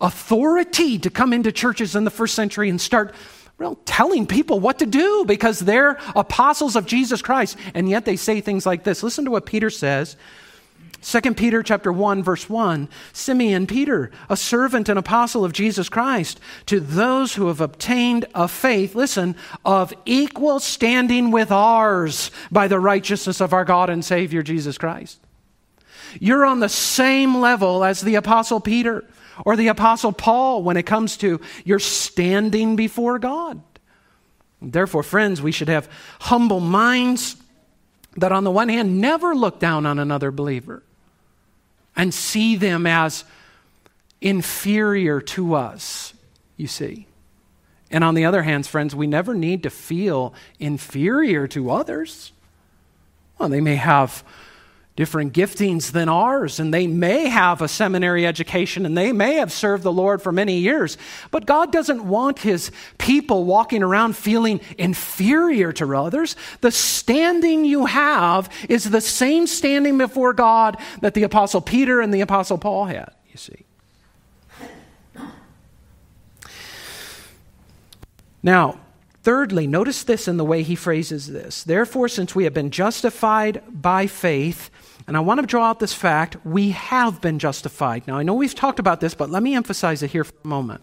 authority 0.00 0.98
to 1.00 1.10
come 1.10 1.32
into 1.32 1.50
churches 1.50 1.96
in 1.96 2.04
the 2.04 2.10
first 2.10 2.34
century 2.34 2.70
and 2.70 2.80
start 2.80 3.12
well, 3.58 3.78
telling 3.84 4.26
people 4.26 4.58
what 4.58 4.80
to 4.80 4.86
do 4.86 5.24
because 5.26 5.60
they're 5.60 5.98
apostles 6.16 6.74
of 6.74 6.86
Jesus 6.86 7.22
Christ. 7.22 7.56
And 7.72 7.88
yet 7.88 8.04
they 8.04 8.16
say 8.16 8.40
things 8.40 8.66
like 8.66 8.82
this. 8.82 9.02
Listen 9.02 9.24
to 9.26 9.30
what 9.30 9.46
Peter 9.46 9.70
says, 9.70 10.16
2 11.04 11.34
Peter 11.34 11.62
chapter 11.62 11.92
1 11.92 12.22
verse 12.22 12.48
1 12.48 12.88
Simeon 13.12 13.66
Peter 13.66 14.10
a 14.30 14.36
servant 14.36 14.88
and 14.88 14.98
apostle 14.98 15.44
of 15.44 15.52
Jesus 15.52 15.90
Christ 15.90 16.40
to 16.64 16.80
those 16.80 17.34
who 17.34 17.48
have 17.48 17.60
obtained 17.60 18.24
a 18.34 18.48
faith 18.48 18.94
listen 18.94 19.36
of 19.66 19.92
equal 20.06 20.60
standing 20.60 21.30
with 21.30 21.52
ours 21.52 22.30
by 22.50 22.68
the 22.68 22.80
righteousness 22.80 23.42
of 23.42 23.52
our 23.52 23.66
God 23.66 23.90
and 23.90 24.02
Savior 24.02 24.42
Jesus 24.42 24.78
Christ. 24.78 25.20
You're 26.20 26.46
on 26.46 26.60
the 26.60 26.70
same 26.70 27.36
level 27.36 27.84
as 27.84 28.00
the 28.00 28.14
apostle 28.14 28.60
Peter 28.60 29.04
or 29.44 29.56
the 29.56 29.68
apostle 29.68 30.12
Paul 30.12 30.62
when 30.62 30.78
it 30.78 30.84
comes 30.84 31.18
to 31.18 31.38
your 31.66 31.80
standing 31.80 32.76
before 32.76 33.18
God. 33.18 33.62
Therefore 34.62 35.02
friends 35.02 35.42
we 35.42 35.52
should 35.52 35.68
have 35.68 35.86
humble 36.20 36.60
minds 36.60 37.36
that 38.16 38.32
on 38.32 38.44
the 38.44 38.50
one 38.50 38.70
hand 38.70 39.02
never 39.02 39.34
look 39.34 39.60
down 39.60 39.84
on 39.84 39.98
another 39.98 40.30
believer 40.30 40.82
and 41.96 42.12
see 42.12 42.56
them 42.56 42.86
as 42.86 43.24
inferior 44.20 45.20
to 45.20 45.54
us, 45.54 46.14
you 46.56 46.66
see. 46.66 47.06
And 47.90 48.02
on 48.02 48.14
the 48.14 48.24
other 48.24 48.42
hand, 48.42 48.66
friends, 48.66 48.94
we 48.94 49.06
never 49.06 49.34
need 49.34 49.62
to 49.62 49.70
feel 49.70 50.34
inferior 50.58 51.46
to 51.48 51.70
others. 51.70 52.32
Well, 53.38 53.48
they 53.48 53.60
may 53.60 53.76
have 53.76 54.24
different 54.96 55.32
giftings 55.32 55.90
than 55.90 56.08
ours, 56.08 56.60
and 56.60 56.72
they 56.72 56.86
may 56.86 57.28
have 57.28 57.60
a 57.60 57.66
seminary 57.66 58.24
education, 58.24 58.86
and 58.86 58.96
they 58.96 59.12
may 59.12 59.34
have 59.34 59.52
served 59.52 59.82
the 59.82 59.92
Lord 59.92 60.22
for 60.22 60.30
many 60.30 60.58
years. 60.58 60.96
But 61.32 61.46
God 61.46 61.72
doesn't 61.72 62.06
want 62.06 62.38
His 62.38 62.70
people 62.96 63.44
walking 63.44 63.82
around 63.82 64.16
feeling 64.16 64.60
inferior 64.78 65.72
to 65.72 65.96
others. 65.96 66.36
The 66.60 66.70
standing 66.70 67.64
you 67.64 67.86
have 67.86 68.48
is 68.68 68.88
the 68.88 69.00
same 69.00 69.48
standing 69.48 69.98
before 69.98 70.32
God 70.32 70.76
that 71.00 71.14
the 71.14 71.24
Apostle 71.24 71.60
Peter 71.60 72.00
and 72.00 72.14
the 72.14 72.20
Apostle 72.20 72.58
Paul 72.58 72.84
had, 72.84 73.12
you 73.30 73.36
see. 73.36 73.64
Now, 78.44 78.78
Thirdly, 79.24 79.66
notice 79.66 80.04
this 80.04 80.28
in 80.28 80.36
the 80.36 80.44
way 80.44 80.62
he 80.62 80.74
phrases 80.74 81.28
this. 81.28 81.64
Therefore, 81.64 82.08
since 82.08 82.34
we 82.34 82.44
have 82.44 82.52
been 82.52 82.70
justified 82.70 83.62
by 83.70 84.06
faith, 84.06 84.68
and 85.06 85.16
I 85.16 85.20
want 85.20 85.40
to 85.40 85.46
draw 85.46 85.70
out 85.70 85.80
this 85.80 85.94
fact 85.94 86.36
we 86.44 86.72
have 86.72 87.22
been 87.22 87.38
justified. 87.38 88.06
Now, 88.06 88.18
I 88.18 88.22
know 88.22 88.34
we've 88.34 88.54
talked 88.54 88.78
about 88.78 89.00
this, 89.00 89.14
but 89.14 89.30
let 89.30 89.42
me 89.42 89.54
emphasize 89.54 90.02
it 90.02 90.10
here 90.10 90.24
for 90.24 90.34
a 90.44 90.46
moment. 90.46 90.82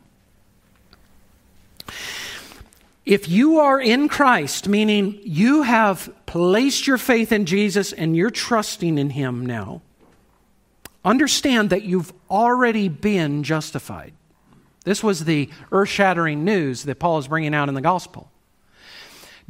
If 3.06 3.30
you 3.30 3.60
are 3.60 3.80
in 3.80 4.10
Christ, 4.10 4.68
meaning 4.68 5.20
you 5.22 5.62
have 5.62 6.12
placed 6.26 6.88
your 6.88 6.98
faith 6.98 7.32
in 7.32 7.46
Jesus 7.46 7.94
and 7.94 8.16
you're 8.16 8.32
trusting 8.32 8.98
in 8.98 9.12
Him 9.12 9.46
now, 9.46 9.84
understand 11.06 11.70
that 11.70 11.84
you've 11.84 12.12
already 12.28 12.90
been 12.90 13.44
justified. 13.44 14.14
This 14.84 15.04
was 15.04 15.26
the 15.26 15.48
earth 15.72 15.90
shattering 15.90 16.44
news 16.44 16.86
that 16.86 16.98
Paul 16.98 17.20
is 17.20 17.28
bringing 17.28 17.54
out 17.54 17.70
in 17.70 17.76
the 17.76 17.82
gospel. 17.82 18.31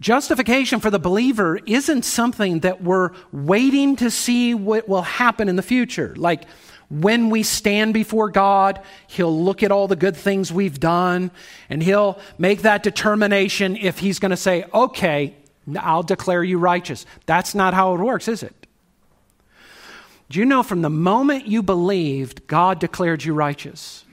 Justification 0.02 0.80
for 0.80 0.90
the 0.90 0.98
believer 0.98 1.60
isn't 1.68 2.04
something 2.06 2.62
that 2.62 2.82
we're 2.82 3.12
waiting 3.32 3.96
to 3.98 4.10
see 4.10 4.56
what 4.56 4.90
will 4.90 5.04
happen 5.04 5.48
in 5.48 5.56
the 5.56 5.62
future. 5.62 6.16
Like 6.18 6.46
when 6.90 7.30
we 7.30 7.44
stand 7.44 7.94
before 7.94 8.32
God, 8.32 8.82
He'll 9.06 9.44
look 9.44 9.62
at 9.62 9.72
all 9.72 9.88
the 9.88 9.96
good 9.96 10.18
things 10.18 10.52
we've 10.52 10.80
done 10.80 11.30
and 11.70 11.84
He'll 11.84 12.20
make 12.40 12.64
that 12.64 12.82
determination 12.82 13.78
if 13.78 14.00
He's 14.00 14.18
going 14.18 14.32
to 14.32 14.38
say, 14.38 14.66
okay, 14.74 15.36
I'll 15.80 16.02
declare 16.02 16.44
you 16.44 16.58
righteous. 16.58 17.06
That's 17.28 17.54
not 17.54 17.76
how 17.76 17.94
it 17.94 18.00
works, 18.00 18.28
is 18.28 18.42
it? 18.42 18.56
Do 20.32 20.40
you 20.40 20.46
know 20.46 20.64
from 20.64 20.82
the 20.82 20.90
moment 20.90 21.46
you 21.46 21.62
believed, 21.62 22.48
God 22.48 22.80
declared 22.80 23.24
you 23.24 23.36
righteous? 23.36 24.04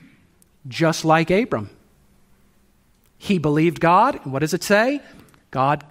Just 0.67 1.07
like 1.07 1.31
Abram. 1.31 1.71
He 3.17 3.39
believed 3.39 3.81
God, 3.81 4.21
what 4.27 4.41
does 4.41 4.53
it 4.53 4.63
say? 4.63 5.01
God 5.51 5.85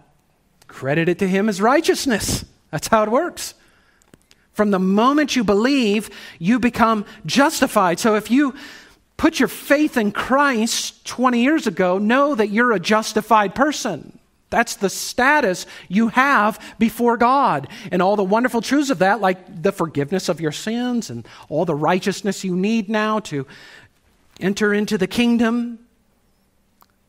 credited 0.68 1.20
to 1.20 1.28
him 1.28 1.50
as 1.50 1.62
righteousness. 1.62 2.46
That's 2.72 2.88
how 2.88 3.04
it 3.04 3.10
works. 3.10 3.54
From 4.54 4.72
the 4.72 4.80
moment 4.80 5.36
you 5.36 5.44
believe, 5.44 6.10
you 6.40 6.60
become 6.60 7.06
justified. 7.26 8.00
So 8.00 8.16
if 8.16 8.32
you 8.32 8.56
put 9.16 9.40
your 9.40 9.48
faith 9.48 9.98
in 9.98 10.12
Christ 10.12 11.06
20 11.06 11.42
years 11.42 11.68
ago, 11.68 11.98
know 11.98 12.36
that 12.36 12.50
you're 12.50 12.72
a 12.72 12.80
justified 12.80 13.56
person. 13.56 14.18
That's 14.50 14.76
the 14.76 14.90
status 14.90 15.66
you 15.90 16.08
have 16.10 16.76
before 16.80 17.18
God. 17.18 17.68
And 17.92 18.02
all 18.02 18.16
the 18.16 18.24
wonderful 18.24 18.62
truths 18.62 18.90
of 18.90 19.00
that, 19.00 19.20
like 19.20 19.62
the 19.62 19.72
forgiveness 19.72 20.30
of 20.30 20.40
your 20.40 20.52
sins 20.52 21.10
and 21.10 21.28
all 21.50 21.66
the 21.66 21.76
righteousness 21.76 22.44
you 22.44 22.56
need 22.56 22.90
now 22.90 23.20
to 23.20 23.46
enter 24.40 24.74
into 24.74 24.98
the 24.98 25.08
kingdom, 25.08 25.80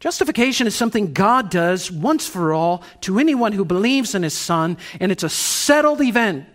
Justification 0.01 0.67
is 0.67 0.77
something 0.77 1.13
God 1.13 1.51
does 1.51 1.91
once 1.91 2.27
for 2.27 2.53
all 2.53 2.85
to 3.01 3.19
anyone 3.19 3.53
who 3.53 3.65
believes 3.65 4.15
in 4.15 4.23
His 4.23 4.35
Son, 4.35 4.77
and 5.01 5.11
it's 5.11 5.25
a 5.25 5.29
settled 5.29 6.01
event. 6.01 6.47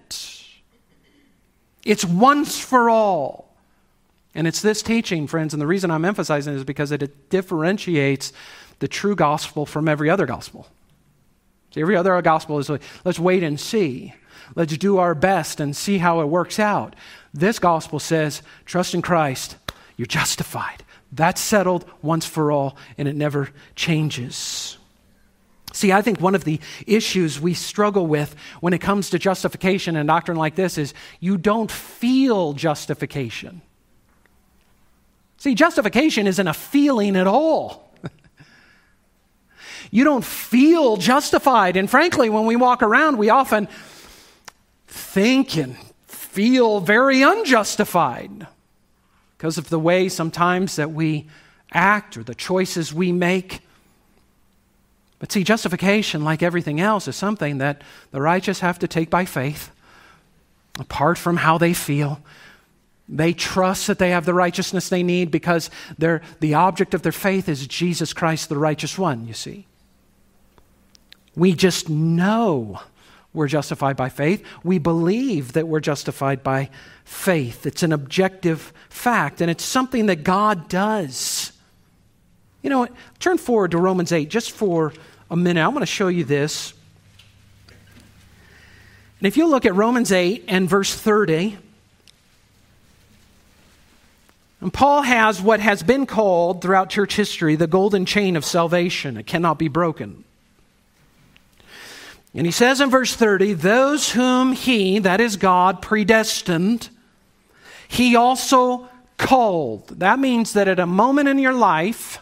It's 1.84 2.06
once 2.06 2.60
for 2.60 2.89
all. 2.89 3.53
And 4.36 4.47
it's 4.47 4.62
this 4.62 4.82
teaching, 4.82 5.27
friends, 5.27 5.53
and 5.53 5.62
the 5.62 5.67
reason 5.67 5.91
I'm 5.91 6.06
emphasizing 6.06 6.56
is 6.56 6.63
because 6.63 6.91
it 6.91 7.29
differentiates 7.29 8.32
the 8.79 8.88
true 8.88 9.15
gospel 9.15 9.65
from 9.65 9.88
every 9.88 10.10
other 10.10 10.25
gospel. 10.25 10.67
See, 11.73 11.82
every 11.82 11.95
other 11.95 12.19
gospel 12.21 12.60
is 12.60 12.69
like, 12.69 12.82
let's 13.03 13.19
wait 13.19 13.43
and 13.43 13.60
see. 13.60 14.13
Let's 14.56 14.77
do 14.77 14.97
our 14.97 15.15
best 15.15 15.60
and 15.60 15.75
see 15.75 15.97
how 15.97 16.21
it 16.21 16.25
works 16.25 16.60
out. 16.60 16.95
This 17.34 17.60
gospel 17.60 17.99
says, 17.99 18.41
trust 18.65 18.93
in 18.93 19.01
Christ, 19.01 19.58
you're 19.97 20.06
justified. 20.06 20.83
That's 21.15 21.39
settled 21.39 21.86
once 22.02 22.26
for 22.26 22.52
all, 22.52 22.76
and 22.97 23.08
it 23.08 23.15
never 23.15 23.49
changes. 23.76 24.78
See, 25.71 25.91
I 25.91 26.02
think 26.02 26.19
one 26.19 26.34
of 26.34 26.43
the 26.43 26.60
issues 26.88 27.39
we 27.39 27.54
struggle 27.54 28.08
with 28.08 28.36
when 28.62 28.73
it 28.73 28.80
comes 28.80 29.12
to 29.12 29.19
justification 29.19 29.95
and 29.95 30.08
doctrine 30.08 30.38
like 30.38 30.56
this 30.56 30.78
is 30.78 30.93
you 31.19 31.38
don't 31.38 31.71
feel 31.71 32.54
justification. 32.54 33.62
See, 35.38 35.56
justification 35.56 36.26
isn't 36.26 36.47
a 36.47 36.54
feeling 36.54 37.15
at 37.15 37.28
all. 37.28 37.91
you 39.91 40.04
don't 40.04 40.26
feel 40.26 40.97
justified. 40.97 41.76
And 41.78 41.89
frankly, 41.89 42.30
when 42.30 42.45
we 42.45 42.56
walk 42.56 42.82
around, 42.82 43.17
we 43.17 43.30
often 43.30 43.67
think 44.88 45.58
and 45.58 45.76
feel 46.08 46.80
very 46.80 47.21
unjustified 47.21 48.47
because 49.43 49.58
of 49.58 49.67
the 49.67 49.77
way 49.77 50.08
sometimes 50.08 50.77
that 50.77 50.93
we 50.93 51.27
act 51.73 52.15
or 52.15 52.23
the 52.23 52.34
choices 52.34 52.93
we 52.93 53.12
make. 53.12 53.60
But 55.19 55.34
see, 55.34 55.43
justification, 55.43 56.23
like 56.23 56.41
everything 56.41 56.79
else, 56.79 57.10
is 57.10 57.17
something 57.17 57.58
that 57.58 57.82
the 58.12 58.21
righteous 58.21 58.62
have 58.62 58.79
to 58.79 58.88
take 58.88 59.10
by 59.10 59.25
faith, 59.25 59.69
apart 60.79 61.17
from 61.17 61.36
how 61.36 61.58
they 61.58 61.73
feel. 61.73 62.21
They 63.10 63.34
trust 63.34 63.88
that 63.88 63.99
they 63.99 64.12
have 64.12 64.23
the 64.23 64.34
righteousness 64.34 64.88
they 64.88 65.03
need 65.03 65.29
because 65.29 65.69
the 65.99 66.53
object 66.53 66.93
of 66.93 67.01
their 67.01 67.12
faith 67.12 67.49
is 67.49 67.67
Jesus 67.67 68.13
Christ, 68.13 68.47
the 68.47 68.58
righteous 68.58 68.97
one, 68.97 69.27
you 69.27 69.34
see. 69.34 69.67
We 71.36 71.51
just 71.51 71.89
know 71.89 72.79
we're 73.34 73.48
justified 73.48 73.98
by 73.98 74.10
faith. 74.10 74.43
We 74.63 74.78
believe 74.78 75.54
that 75.54 75.67
we're 75.67 75.80
justified 75.80 76.43
by 76.43 76.69
faith. 77.04 77.65
It's 77.65 77.84
an 77.84 77.91
objective 77.91 78.72
fact, 78.89 79.41
and 79.41 79.50
it's 79.50 79.63
something 79.63 80.06
that 80.06 80.24
God 80.24 80.69
does. 80.69 81.52
You 82.62 82.69
know, 82.69 82.88
turn 83.19 83.38
forward 83.38 83.72
to 83.72 83.78
Romans 83.78 84.12
8 84.12 84.30
just 84.30 84.52
for 84.52 84.93
a 85.32 85.36
minute. 85.36 85.62
I 85.62 85.67
want 85.67 85.82
to 85.82 85.88
show 85.88 86.08
you 86.08 86.24
this. 86.24 86.74
And 89.19 89.28
if 89.28 89.36
you 89.36 89.48
look 89.48 89.65
at 89.65 89.74
Romans 89.74 90.12
8 90.12 90.46
and 90.48 90.69
verse 90.69 90.93
30, 90.93 91.58
and 94.62 94.72
Paul 94.72 95.02
has 95.02 95.41
what 95.41 95.60
has 95.60 95.84
been 95.84 96.06
called 96.06 96.62
throughout 96.62 96.89
church 96.89 97.15
history 97.15 97.56
the 97.58 97.67
golden 97.67 98.06
chain 98.06 98.38
of 98.38 98.46
salvation. 98.46 99.17
It 99.17 99.28
cannot 99.28 99.60
be 99.60 99.67
broken. 99.67 100.24
And 102.36 102.48
he 102.48 102.52
says 102.52 102.82
in 102.82 102.89
verse 102.89 103.15
30, 103.15 103.54
those 103.54 104.12
whom 104.12 104.54
he, 104.54 105.00
that 105.00 105.22
is 105.22 105.38
God, 105.38 105.82
predestined, 105.82 106.89
he 107.88 108.15
also 108.15 108.89
called. 109.17 109.88
That 110.00 110.17
means 110.17 110.54
that 110.54 110.67
at 110.67 110.80
a 110.80 110.88
moment 110.88 111.30
in 111.30 111.38
your 111.38 111.54
life, 111.54 112.19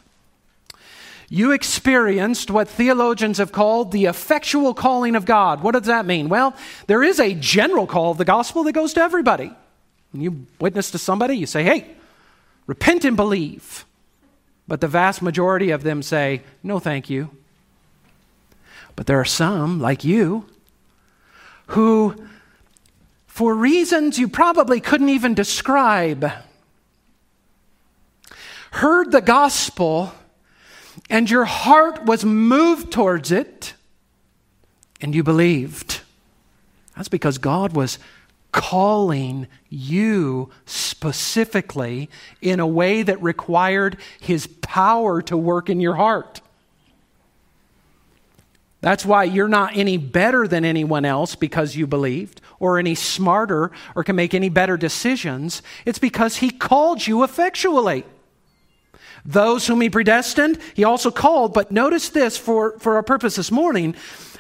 you 1.30 1.54
experienced 1.54 2.52
what 2.52 2.68
theologians 2.68 3.38
have 3.38 3.54
called 3.54 3.94
the 3.94 4.06
effectual 4.06 4.74
calling 4.74 5.16
of 5.16 5.24
God. 5.24 5.64
What 5.64 5.72
does 5.72 5.86
that 5.86 6.06
mean? 6.06 6.28
Well, 6.28 6.54
there 6.88 7.04
is 7.04 7.22
a 7.22 7.34
general 7.34 7.88
call 7.88 8.12
of 8.12 8.18
the 8.18 8.26
gospel 8.26 8.64
that 8.66 8.74
goes 8.74 8.94
to 8.96 9.02
everybody. 9.02 9.54
When 10.12 10.22
you 10.22 10.46
witness 10.60 10.92
to 10.92 10.98
somebody, 10.98 11.38
you 11.38 11.46
say, 11.46 11.64
hey, 11.64 11.96
repent 12.68 13.06
and 13.06 13.16
believe. 13.16 13.86
But 14.68 14.82
the 14.82 14.90
vast 14.90 15.22
majority 15.22 15.72
of 15.72 15.84
them 15.84 16.04
say, 16.04 16.42
no, 16.64 16.80
thank 16.80 17.10
you. 17.10 17.30
But 18.96 19.08
there 19.08 19.20
are 19.20 19.26
some, 19.26 19.80
like 19.80 20.04
you, 20.04 20.46
who 21.68 22.16
for 23.28 23.56
reasons 23.56 24.20
you 24.20 24.28
probably 24.28 24.80
couldn't 24.80 25.10
even 25.10 25.34
describe, 25.34 26.32
heard 28.72 29.12
the 29.12 29.22
gospel 29.22 30.14
and 31.10 31.30
your 31.30 31.46
heart 31.46 32.06
was 32.06 32.26
moved 32.26 32.92
towards 32.92 33.32
it 33.32 33.74
and 35.00 35.16
you 35.16 35.24
believed. 35.24 36.02
That's 36.96 37.08
because 37.08 37.38
God 37.38 37.74
was 37.74 37.98
calling 38.52 39.48
you 39.70 40.50
specifically 40.66 42.10
in 42.42 42.60
a 42.60 42.68
way 42.68 43.02
that 43.02 43.22
required 43.24 43.98
His 44.20 44.46
power 44.62 45.22
to 45.24 45.38
work 45.38 45.70
in 45.70 45.80
your 45.80 45.96
heart. 45.96 46.42
That's 48.82 49.06
why 49.06 49.26
you're 49.26 49.48
not 49.48 49.78
any 49.78 49.98
better 49.98 50.48
than 50.48 50.66
anyone 50.66 51.06
else 51.06 51.36
because 51.36 51.76
you 51.76 51.86
believed, 51.86 52.42
or 52.60 52.80
any 52.80 52.96
smarter, 52.96 53.72
or 53.96 54.04
can 54.04 54.16
make 54.16 54.34
any 54.34 54.50
better 54.50 54.76
decisions. 54.76 55.62
It's 55.86 56.00
because 56.00 56.38
He 56.38 56.50
called 56.50 57.06
you 57.06 57.24
effectually. 57.24 58.04
Those 59.24 59.68
whom 59.68 59.82
He 59.82 59.90
predestined, 59.90 60.60
He 60.74 60.84
also 60.84 61.12
called. 61.12 61.54
But 61.54 61.72
notice 61.72 62.10
this 62.10 62.38
for, 62.38 62.78
for 62.80 62.96
our 62.96 63.04
purpose 63.04 63.36
this 63.36 63.52
morning 63.52 63.96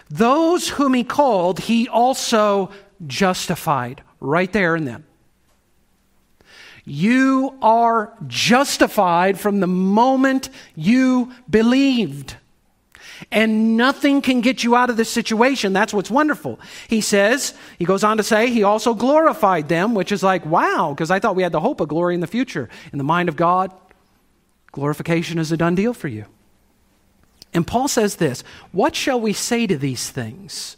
those 0.09 0.67
whom 0.67 0.93
He 0.93 1.03
called, 1.03 1.59
He 1.59 1.87
also 1.87 2.71
justified. 3.07 4.03
Right 4.19 4.51
there 4.51 4.75
and 4.75 4.87
then. 4.87 5.05
You 6.83 7.57
are 7.61 8.13
justified 8.27 9.39
from 9.39 9.59
the 9.59 9.67
moment 9.67 10.49
you 10.75 11.31
believed. 11.49 12.35
And 13.29 13.77
nothing 13.77 14.21
can 14.21 14.41
get 14.41 14.63
you 14.63 14.75
out 14.75 14.89
of 14.89 14.97
this 14.97 15.09
situation. 15.09 15.73
That's 15.73 15.93
what's 15.93 16.09
wonderful. 16.09 16.59
He 16.87 17.01
says, 17.01 17.53
he 17.77 17.85
goes 17.85 18.03
on 18.03 18.17
to 18.17 18.23
say, 18.23 18.49
he 18.49 18.63
also 18.63 18.93
glorified 18.93 19.69
them, 19.69 19.93
which 19.93 20.11
is 20.11 20.23
like, 20.23 20.45
wow, 20.45 20.93
because 20.93 21.11
I 21.11 21.19
thought 21.19 21.35
we 21.35 21.43
had 21.43 21.51
the 21.51 21.59
hope 21.59 21.81
of 21.81 21.87
glory 21.89 22.15
in 22.15 22.21
the 22.21 22.27
future. 22.27 22.69
In 22.91 22.97
the 22.97 23.03
mind 23.03 23.29
of 23.29 23.35
God, 23.35 23.71
glorification 24.71 25.37
is 25.37 25.51
a 25.51 25.57
done 25.57 25.75
deal 25.75 25.93
for 25.93 26.07
you. 26.07 26.25
And 27.53 27.67
Paul 27.67 27.87
says 27.87 28.15
this 28.15 28.43
What 28.71 28.95
shall 28.95 29.19
we 29.19 29.33
say 29.33 29.67
to 29.67 29.77
these 29.77 30.09
things? 30.09 30.77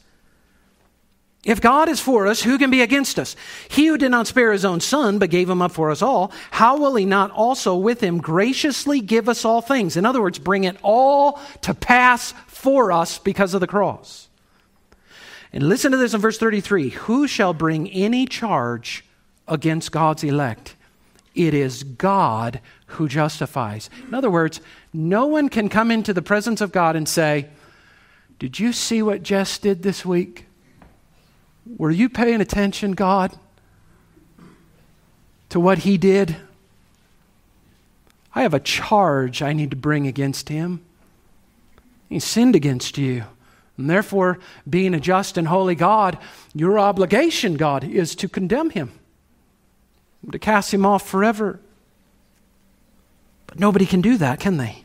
If 1.44 1.60
God 1.60 1.90
is 1.90 2.00
for 2.00 2.26
us, 2.26 2.42
who 2.42 2.58
can 2.58 2.72
be 2.72 2.82
against 2.82 3.20
us? 3.20 3.36
He 3.68 3.88
who 3.88 3.98
did 3.98 4.12
not 4.12 4.28
spare 4.28 4.54
his 4.54 4.64
own 4.64 4.80
son, 4.80 5.20
but 5.20 5.30
gave 5.30 5.50
him 5.50 5.62
up 5.62 5.74
for 5.74 5.92
us 5.92 6.02
all, 6.02 6.32
how 6.52 6.78
will 6.78 6.96
he 6.96 7.06
not 7.06 7.32
also 7.32 7.76
with 7.76 8.00
him 8.00 8.20
graciously 8.20 9.02
give 9.02 9.28
us 9.28 9.44
all 9.44 9.62
things? 9.62 9.98
In 9.98 10.06
other 10.06 10.22
words, 10.22 10.40
bring 10.40 10.64
it 10.64 10.78
all 10.82 11.42
to 11.62 11.74
pass 11.74 12.34
for 12.48 12.94
us 12.94 13.20
because 13.20 13.54
of 13.54 13.60
the 13.60 13.68
cross. 13.68 14.30
And 15.52 15.68
listen 15.68 15.92
to 15.92 15.98
this 15.98 16.14
in 16.14 16.22
verse 16.22 16.38
33 16.38 16.90
Who 16.90 17.28
shall 17.28 17.54
bring 17.54 17.90
any 17.92 18.26
charge 18.26 19.04
against 19.46 19.92
God's 19.92 20.24
elect? 20.24 20.76
It 21.36 21.54
is 21.54 21.84
God 21.84 22.62
who 22.86 23.10
justifies. 23.10 23.90
In 24.08 24.14
other 24.14 24.30
words, 24.30 24.62
no 24.94 25.26
one 25.26 25.50
can 25.50 25.68
come 25.68 25.92
into 25.92 26.14
the 26.14 26.22
presence 26.22 26.62
of 26.62 26.72
God 26.72 26.96
and 26.96 27.10
say, 27.10 27.50
Did 28.40 28.60
you 28.60 28.72
see 28.72 29.02
what 29.02 29.24
Jess 29.24 29.58
did 29.58 29.84
this 29.84 30.06
week? 30.06 30.46
Were 31.66 31.92
you 31.92 32.10
paying 32.10 32.42
attention, 32.42 32.92
God, 32.92 33.38
to 35.50 35.60
what 35.60 35.80
he 35.80 35.98
did? 35.98 36.36
I 38.36 38.42
have 38.42 38.54
a 38.54 38.60
charge 38.60 39.42
I 39.42 39.54
need 39.54 39.70
to 39.72 39.78
bring 39.78 40.08
against 40.08 40.50
him. 40.50 40.82
He 42.10 42.20
sinned 42.20 42.56
against 42.56 42.98
you. 42.98 43.24
And 43.78 43.90
therefore, 43.90 44.40
being 44.70 44.94
a 44.94 45.00
just 45.00 45.38
and 45.38 45.48
holy 45.48 45.76
God, 45.76 46.18
your 46.54 46.78
obligation, 46.78 47.56
God, 47.56 47.84
is 47.84 48.16
to 48.16 48.30
condemn 48.30 48.70
him, 48.70 48.92
to 50.32 50.38
cast 50.38 50.74
him 50.74 50.86
off 50.86 51.08
forever. 51.08 51.60
But 53.48 53.60
nobody 53.60 53.86
can 53.86 54.02
do 54.02 54.18
that, 54.18 54.40
can 54.40 54.58
they? 54.58 54.84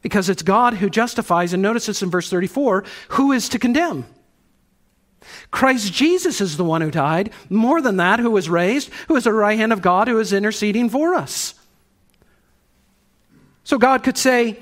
Because 0.00 0.28
it's 0.28 0.42
God 0.42 0.74
who 0.74 0.88
justifies, 0.88 1.52
and 1.52 1.62
notice 1.62 1.86
this 1.86 2.02
in 2.02 2.10
verse 2.10 2.30
34 2.30 2.84
who 3.08 3.32
is 3.32 3.48
to 3.48 3.58
condemn? 3.58 4.06
Christ 5.50 5.92
Jesus 5.92 6.40
is 6.40 6.56
the 6.56 6.64
one 6.64 6.82
who 6.82 6.90
died. 6.90 7.30
More 7.48 7.80
than 7.80 7.96
that, 7.96 8.20
who 8.20 8.30
was 8.30 8.50
raised, 8.50 8.90
who 9.08 9.16
is 9.16 9.26
at 9.26 9.30
the 9.30 9.36
right 9.36 9.58
hand 9.58 9.72
of 9.72 9.82
God, 9.82 10.08
who 10.08 10.18
is 10.18 10.32
interceding 10.32 10.90
for 10.90 11.14
us. 11.14 11.54
So 13.64 13.78
God 13.78 14.02
could 14.02 14.18
say 14.18 14.58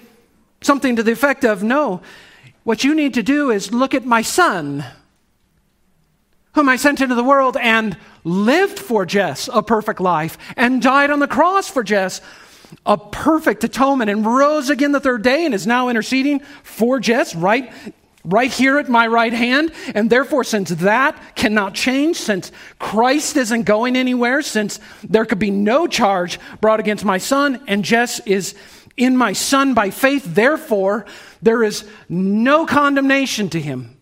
something 0.61 0.97
to 0.97 1.03
the 1.03 1.13
effect 1.13 1.45
of 1.45 1.63
No, 1.63 2.03
what 2.65 2.85
you 2.85 2.95
need 2.95 3.15
to 3.15 3.23
do 3.23 3.51
is 3.51 3.73
look 3.73 3.95
at 3.95 4.05
my 4.05 4.23
son, 4.23 4.85
whom 6.55 6.69
I 6.69 6.77
sent 6.77 7.01
into 7.01 7.15
the 7.15 7.25
world 7.25 7.57
and 7.57 7.97
lived 8.25 8.79
for 8.79 9.07
Jess 9.07 9.49
a 9.53 9.63
perfect 9.63 10.01
life 10.01 10.39
and 10.57 10.83
died 10.83 11.11
on 11.11 11.21
the 11.21 11.29
cross 11.29 11.69
for 11.69 11.85
Jess 11.85 12.21
a 12.85 12.99
perfect 12.99 13.63
atonement 13.63 14.11
and 14.11 14.27
rose 14.27 14.71
again 14.71 14.91
the 14.91 14.99
third 14.99 15.23
day 15.23 15.45
and 15.45 15.55
is 15.55 15.67
now 15.67 15.89
interceding 15.89 16.41
for 16.65 16.99
Jess 16.99 17.35
right 17.35 17.73
right 18.27 18.53
here 18.53 18.79
at 18.79 18.89
my 18.89 19.07
right 19.07 19.33
hand. 19.33 19.73
And 19.95 20.11
therefore, 20.11 20.45
since 20.45 20.71
that 20.71 21.35
cannot 21.37 21.75
change, 21.75 22.17
since 22.17 22.53
Christ 22.79 23.37
isn't 23.37 23.63
going 23.63 23.97
anywhere, 23.97 24.43
since 24.43 24.81
there 25.03 25.25
could 25.25 25.39
be 25.39 25.51
no 25.51 25.87
charge 25.87 26.39
brought 26.61 26.81
against 26.81 27.05
my 27.05 27.19
son, 27.19 27.63
and 27.67 27.85
Jess 27.85 28.21
is 28.27 28.55
in 28.97 29.17
my 29.17 29.33
son 29.33 29.75
by 29.75 29.91
faith, 29.91 30.25
therefore, 30.25 31.07
there 31.41 31.63
is 31.63 31.89
no 32.09 32.67
condemnation 32.67 33.49
to 33.51 33.61
him. 33.61 33.93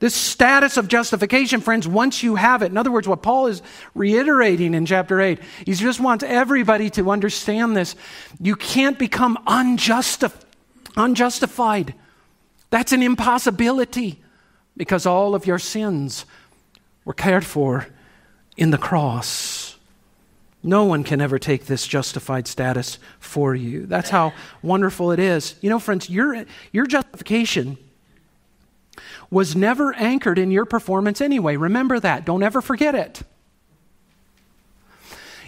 This 0.00 0.14
status 0.14 0.76
of 0.76 0.86
justification, 0.86 1.60
friends, 1.60 1.88
once 1.88 2.22
you 2.22 2.36
have 2.36 2.62
it, 2.62 2.66
in 2.66 2.76
other 2.76 2.92
words, 2.92 3.08
what 3.08 3.20
Paul 3.20 3.48
is 3.48 3.62
reiterating 3.94 4.74
in 4.74 4.86
chapter 4.86 5.20
8, 5.20 5.40
he 5.66 5.74
just 5.74 5.98
wants 5.98 6.22
everybody 6.22 6.88
to 6.90 7.10
understand 7.10 7.76
this. 7.76 7.96
You 8.40 8.54
can't 8.54 8.96
become 8.96 9.38
unjustif- 9.48 10.40
unjustified 10.96 11.94
that's 12.70 12.92
an 12.92 13.02
impossibility 13.02 14.22
because 14.76 15.06
all 15.06 15.34
of 15.34 15.46
your 15.46 15.58
sins 15.58 16.24
were 17.04 17.14
cared 17.14 17.44
for 17.44 17.86
in 18.56 18.70
the 18.70 18.78
cross. 18.78 19.76
No 20.62 20.84
one 20.84 21.04
can 21.04 21.20
ever 21.20 21.38
take 21.38 21.66
this 21.66 21.86
justified 21.86 22.46
status 22.46 22.98
for 23.20 23.54
you. 23.54 23.86
That's 23.86 24.10
how 24.10 24.32
wonderful 24.62 25.12
it 25.12 25.18
is. 25.18 25.54
You 25.60 25.70
know, 25.70 25.78
friends, 25.78 26.10
your, 26.10 26.44
your 26.72 26.86
justification 26.86 27.78
was 29.30 29.54
never 29.54 29.94
anchored 29.94 30.38
in 30.38 30.50
your 30.50 30.64
performance 30.64 31.20
anyway. 31.20 31.56
Remember 31.56 32.00
that. 32.00 32.24
Don't 32.24 32.42
ever 32.42 32.60
forget 32.60 32.94
it. 32.94 33.22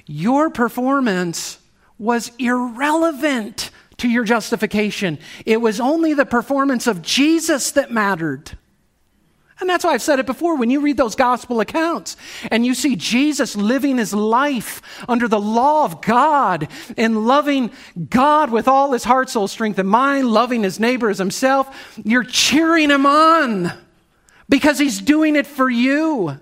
Your 0.07 0.51
performance 0.51 1.59
was 1.99 2.33
irrelevant 2.39 3.70
to 4.01 4.09
your 4.09 4.25
justification. 4.25 5.19
It 5.47 5.61
was 5.61 5.81
only 5.81 6.15
the 6.15 6.27
performance 6.27 6.87
of 6.87 7.03
Jesus 7.03 7.73
that 7.73 7.91
mattered. 7.91 8.59
And 9.61 9.69
that's 9.69 9.85
why 9.85 9.93
I've 9.93 10.03
said 10.03 10.19
it 10.19 10.25
before. 10.27 10.57
When 10.57 10.71
you 10.71 10.81
read 10.81 10.97
those 10.97 11.15
gospel 11.15 11.61
accounts 11.61 12.17
and 12.51 12.65
you 12.65 12.75
see 12.75 12.97
Jesus 12.97 13.55
living 13.55 13.99
his 13.99 14.15
life 14.15 14.81
under 15.07 15.29
the 15.29 15.41
law 15.41 15.85
of 15.85 16.01
God 16.01 16.69
and 16.97 17.27
loving 17.27 17.71
God 18.09 18.51
with 18.51 18.67
all 18.67 18.93
his 18.93 19.05
heart, 19.05 19.29
soul, 19.29 19.49
strength, 19.49 19.79
and 19.79 19.89
mind, 19.89 20.29
loving 20.29 20.63
his 20.63 20.81
neighbor 20.81 21.11
as 21.11 21.19
himself, 21.19 21.99
you're 22.03 22.25
cheering 22.25 22.89
him 22.89 23.05
on 23.05 23.71
because 24.49 24.79
he's 24.79 25.01
doing 25.01 25.37
it 25.37 25.47
for 25.47 25.69
you. 25.69 26.39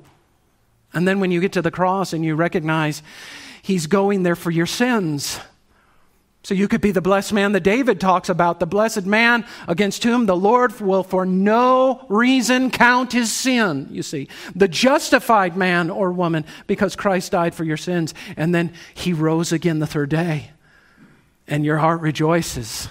And 0.95 1.07
then 1.07 1.19
when 1.19 1.33
you 1.33 1.41
get 1.41 1.53
to 1.53 1.63
the 1.63 1.73
cross 1.73 2.13
and 2.13 2.25
you 2.25 2.37
recognize 2.37 3.03
he's 3.63 3.89
going 3.89 4.23
there 4.23 4.37
for 4.37 4.53
your 4.53 4.67
sins, 4.67 5.41
so 6.49 6.55
you 6.55 6.67
could 6.67 6.81
be 6.81 6.93
the 6.93 7.03
blessed 7.03 7.35
man 7.35 7.53
that 7.53 7.61
David 7.61 8.01
talks 8.01 8.31
about, 8.31 8.59
the 8.59 8.65
blessed 8.65 9.05
man 9.05 9.45
against 9.69 10.03
whom 10.03 10.25
the 10.25 10.35
Lord 10.35 10.81
will 10.81 11.03
for 11.03 11.27
no 11.27 12.07
reason 12.09 12.71
count 12.71 13.13
his 13.13 13.31
sin, 13.31 13.87
you 13.91 14.03
see. 14.03 14.29
The 14.57 14.67
justified 14.67 15.59
man 15.59 15.91
or 15.91 16.11
woman 16.11 16.47
because 16.67 16.97
Christ 16.97 17.33
died 17.33 17.55
for 17.55 17.65
your 17.65 17.77
sins 17.77 18.15
and 18.35 18.55
then 18.55 18.73
he 18.95 19.13
rose 19.13 19.53
again 19.53 19.79
the 19.79 19.87
third 19.87 20.09
day. 20.09 20.53
And 21.47 21.67
your 21.67 21.77
heart 21.77 22.01
rejoices 22.01 22.89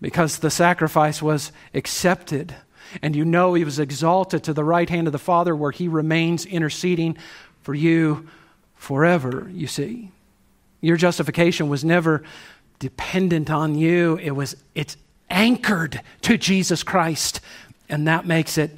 because 0.00 0.38
the 0.38 0.48
sacrifice 0.48 1.20
was 1.20 1.50
accepted. 1.74 2.54
And 3.02 3.16
you 3.16 3.24
know 3.24 3.54
he 3.54 3.64
was 3.64 3.80
exalted 3.80 4.44
to 4.44 4.52
the 4.52 4.62
right 4.62 4.88
hand 4.88 5.08
of 5.08 5.12
the 5.12 5.18
Father 5.18 5.56
where 5.56 5.72
he 5.72 5.88
remains 5.88 6.46
interceding 6.46 7.16
for 7.62 7.74
you 7.74 8.28
forever, 8.76 9.50
you 9.52 9.66
see. 9.66 10.12
Your 10.84 10.98
justification 10.98 11.70
was 11.70 11.82
never 11.82 12.22
dependent 12.78 13.48
on 13.48 13.74
you. 13.74 14.18
It 14.18 14.32
was 14.32 14.54
it's 14.74 14.98
anchored 15.30 16.02
to 16.20 16.36
Jesus 16.36 16.82
Christ, 16.82 17.40
and 17.88 18.06
that 18.06 18.26
makes 18.26 18.58
it 18.58 18.70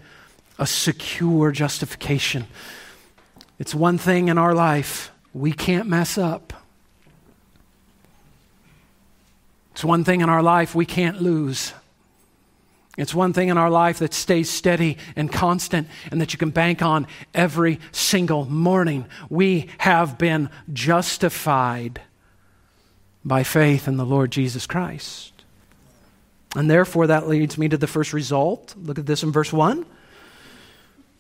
a 0.57 0.69
secure 0.69 1.51
justification. 1.51 2.47
It's 3.59 3.75
one 3.75 3.99
thing 3.99 4.29
in 4.29 4.39
our 4.39 4.55
life 4.55 5.11
we 5.35 5.51
can't 5.51 5.89
mess 5.89 6.17
up. 6.17 6.53
It's 9.73 9.83
one 9.83 10.05
thing 10.05 10.21
in 10.21 10.29
our 10.29 10.45
life 10.45 10.77
we 10.77 10.87
can't 10.87 11.21
lose. 11.21 11.73
It's 12.97 13.15
one 13.15 13.35
thing 13.35 13.49
in 13.49 13.59
our 13.59 13.71
life 13.71 13.99
that 13.99 14.15
stays 14.15 14.49
steady 14.49 14.97
and 15.17 15.31
constant 15.31 15.87
and 16.11 16.21
that 16.21 16.33
you 16.33 16.39
can 16.39 16.51
bank 16.51 16.81
on 16.81 17.07
every 17.35 17.79
single 17.93 18.47
morning. 18.47 19.05
We 19.29 19.69
have 19.79 20.17
been 20.17 20.49
justified 20.73 22.01
by 23.23 23.43
faith 23.43 23.87
in 23.87 23.99
the 23.99 24.07
Lord 24.07 24.31
Jesus 24.31 24.67
Christ. 24.67 25.33
And 26.55 26.71
therefore, 26.71 27.09
that 27.09 27.29
leads 27.29 27.59
me 27.59 27.69
to 27.69 27.77
the 27.77 27.87
first 27.87 28.15
result. 28.15 28.75
Look 28.79 28.99
at 28.99 29.05
this 29.05 29.23
in 29.23 29.31
verse 29.31 29.53
1. 29.53 29.85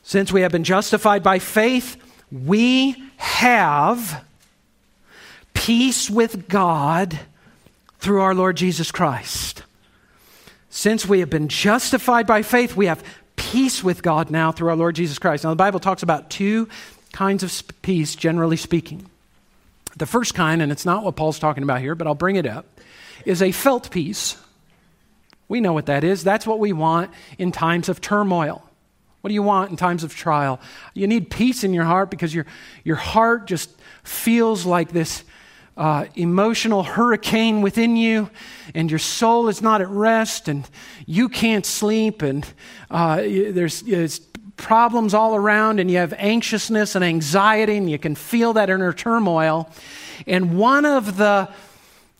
Since 0.02 0.32
we 0.32 0.40
have 0.42 0.52
been 0.52 0.64
justified 0.64 1.22
by 1.22 1.40
faith, 1.40 1.96
we 2.30 2.96
have 3.16 4.24
peace 5.52 6.08
with 6.08 6.48
God 6.48 7.18
through 7.98 8.20
our 8.22 8.34
Lord 8.34 8.56
Jesus 8.56 8.90
Christ. 8.90 9.64
Since 10.76 11.06
we 11.06 11.20
have 11.20 11.30
been 11.30 11.48
justified 11.48 12.26
by 12.26 12.42
faith, 12.42 12.76
we 12.76 12.84
have 12.84 13.02
peace 13.34 13.82
with 13.82 14.02
God 14.02 14.30
now 14.30 14.52
through 14.52 14.68
our 14.68 14.76
Lord 14.76 14.94
Jesus 14.94 15.18
Christ. 15.18 15.42
Now, 15.42 15.48
the 15.48 15.56
Bible 15.56 15.80
talks 15.80 16.02
about 16.02 16.28
two 16.28 16.68
kinds 17.14 17.42
of 17.42 17.62
peace, 17.80 18.14
generally 18.14 18.58
speaking. 18.58 19.08
The 19.96 20.04
first 20.04 20.34
kind, 20.34 20.60
and 20.60 20.70
it's 20.70 20.84
not 20.84 21.02
what 21.02 21.16
Paul's 21.16 21.38
talking 21.38 21.62
about 21.62 21.80
here, 21.80 21.94
but 21.94 22.06
I'll 22.06 22.14
bring 22.14 22.36
it 22.36 22.44
up, 22.44 22.66
is 23.24 23.40
a 23.40 23.52
felt 23.52 23.90
peace. 23.90 24.36
We 25.48 25.62
know 25.62 25.72
what 25.72 25.86
that 25.86 26.04
is. 26.04 26.22
That's 26.22 26.46
what 26.46 26.58
we 26.58 26.74
want 26.74 27.10
in 27.38 27.52
times 27.52 27.88
of 27.88 28.02
turmoil. 28.02 28.62
What 29.22 29.28
do 29.28 29.34
you 29.34 29.42
want 29.42 29.70
in 29.70 29.78
times 29.78 30.04
of 30.04 30.14
trial? 30.14 30.60
You 30.92 31.06
need 31.06 31.30
peace 31.30 31.64
in 31.64 31.72
your 31.72 31.84
heart 31.84 32.10
because 32.10 32.34
your, 32.34 32.44
your 32.84 32.96
heart 32.96 33.46
just 33.46 33.70
feels 34.04 34.66
like 34.66 34.90
this 34.90 35.24
uh, 35.76 36.06
emotional 36.14 36.82
hurricane 36.82 37.60
within 37.60 37.96
you, 37.96 38.30
and 38.74 38.90
your 38.90 38.98
soul 38.98 39.48
is 39.48 39.60
not 39.60 39.80
at 39.80 39.88
rest, 39.88 40.48
and 40.48 40.68
you 41.06 41.28
can't 41.28 41.66
sleep, 41.66 42.22
and 42.22 42.46
uh, 42.90 43.16
there's, 43.16 43.82
there's 43.82 44.20
problems 44.56 45.14
all 45.14 45.36
around, 45.36 45.80
and 45.80 45.90
you 45.90 45.98
have 45.98 46.14
anxiousness 46.14 46.94
and 46.94 47.04
anxiety, 47.04 47.76
and 47.76 47.90
you 47.90 47.98
can 47.98 48.14
feel 48.14 48.54
that 48.54 48.70
inner 48.70 48.92
turmoil. 48.92 49.70
And 50.26 50.58
one 50.58 50.84
of 50.84 51.16
the 51.16 51.48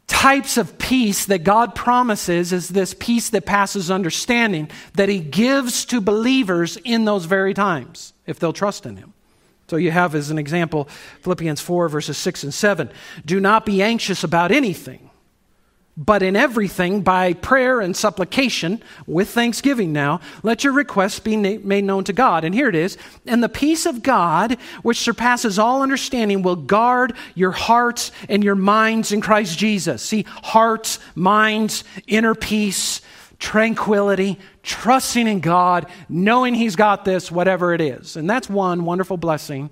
types 0.06 0.56
of 0.56 0.78
peace 0.78 1.24
that 1.26 1.42
God 1.42 1.74
promises 1.74 2.52
is 2.52 2.68
this 2.68 2.94
peace 2.94 3.30
that 3.30 3.44
passes 3.44 3.90
understanding 3.90 4.70
that 4.94 5.08
He 5.08 5.18
gives 5.18 5.84
to 5.86 6.00
believers 6.00 6.76
in 6.84 7.04
those 7.04 7.24
very 7.24 7.54
times, 7.54 8.12
if 8.26 8.38
they'll 8.38 8.52
trust 8.52 8.86
in 8.86 8.96
Him. 8.96 9.14
So 9.68 9.76
you 9.76 9.90
have 9.90 10.14
as 10.14 10.30
an 10.30 10.38
example 10.38 10.88
Philippians 11.22 11.60
4, 11.60 11.88
verses 11.88 12.16
6 12.18 12.44
and 12.44 12.54
7. 12.54 12.90
Do 13.24 13.40
not 13.40 13.66
be 13.66 13.82
anxious 13.82 14.22
about 14.22 14.52
anything, 14.52 15.10
but 15.96 16.22
in 16.22 16.36
everything, 16.36 17.00
by 17.00 17.32
prayer 17.32 17.80
and 17.80 17.96
supplication, 17.96 18.82
with 19.06 19.30
thanksgiving 19.30 19.92
now, 19.92 20.20
let 20.42 20.62
your 20.62 20.74
requests 20.74 21.18
be 21.18 21.36
made 21.36 21.84
known 21.84 22.04
to 22.04 22.12
God. 22.12 22.44
And 22.44 22.54
here 22.54 22.68
it 22.68 22.74
is. 22.74 22.98
And 23.26 23.42
the 23.42 23.48
peace 23.48 23.86
of 23.86 24.02
God, 24.02 24.58
which 24.82 24.98
surpasses 24.98 25.58
all 25.58 25.82
understanding, 25.82 26.42
will 26.42 26.56
guard 26.56 27.14
your 27.34 27.52
hearts 27.52 28.12
and 28.28 28.44
your 28.44 28.54
minds 28.54 29.10
in 29.10 29.20
Christ 29.20 29.58
Jesus. 29.58 30.02
See, 30.02 30.26
hearts, 30.28 30.98
minds, 31.14 31.82
inner 32.06 32.34
peace 32.34 33.00
tranquility, 33.38 34.38
trusting 34.62 35.26
in 35.26 35.40
God, 35.40 35.86
knowing 36.08 36.54
He's 36.54 36.76
got 36.76 37.04
this, 37.04 37.30
whatever 37.30 37.74
it 37.74 37.80
is. 37.80 38.16
And 38.16 38.28
that's 38.28 38.48
one 38.48 38.84
wonderful 38.84 39.16
blessing 39.16 39.70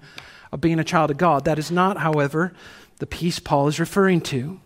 of 0.52 0.60
being 0.60 0.78
a 0.78 0.84
child 0.84 1.10
of 1.10 1.16
God. 1.16 1.44
That 1.44 1.58
is 1.58 1.70
not, 1.70 1.98
however, 1.98 2.52
the 2.98 3.06
peace 3.06 3.38
Paul 3.38 3.68
is 3.68 3.80
referring 3.80 4.20
to. 4.22 4.60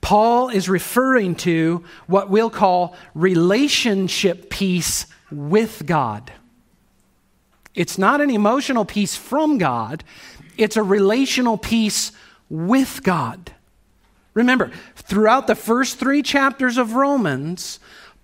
Paul 0.00 0.50
is 0.50 0.68
referring 0.68 1.34
to 1.36 1.82
what 2.06 2.28
we'll 2.28 2.50
call 2.50 2.94
relationship 3.14 4.50
peace 4.50 5.06
with 5.30 5.84
God. 5.86 6.30
It's 7.74 7.98
not 7.98 8.20
an 8.20 8.30
emotional 8.30 8.84
peace 8.84 9.16
from 9.16 9.58
God, 9.58 10.04
it's 10.56 10.76
a 10.76 10.82
relational 10.82 11.58
peace 11.58 12.12
with 12.48 13.02
God. 13.02 13.52
Remember, 14.34 14.72
throughout 14.96 15.46
the 15.46 15.54
first 15.54 15.98
three 15.98 16.22
chapters 16.22 16.76
of 16.76 16.94
Romans, 16.94 17.78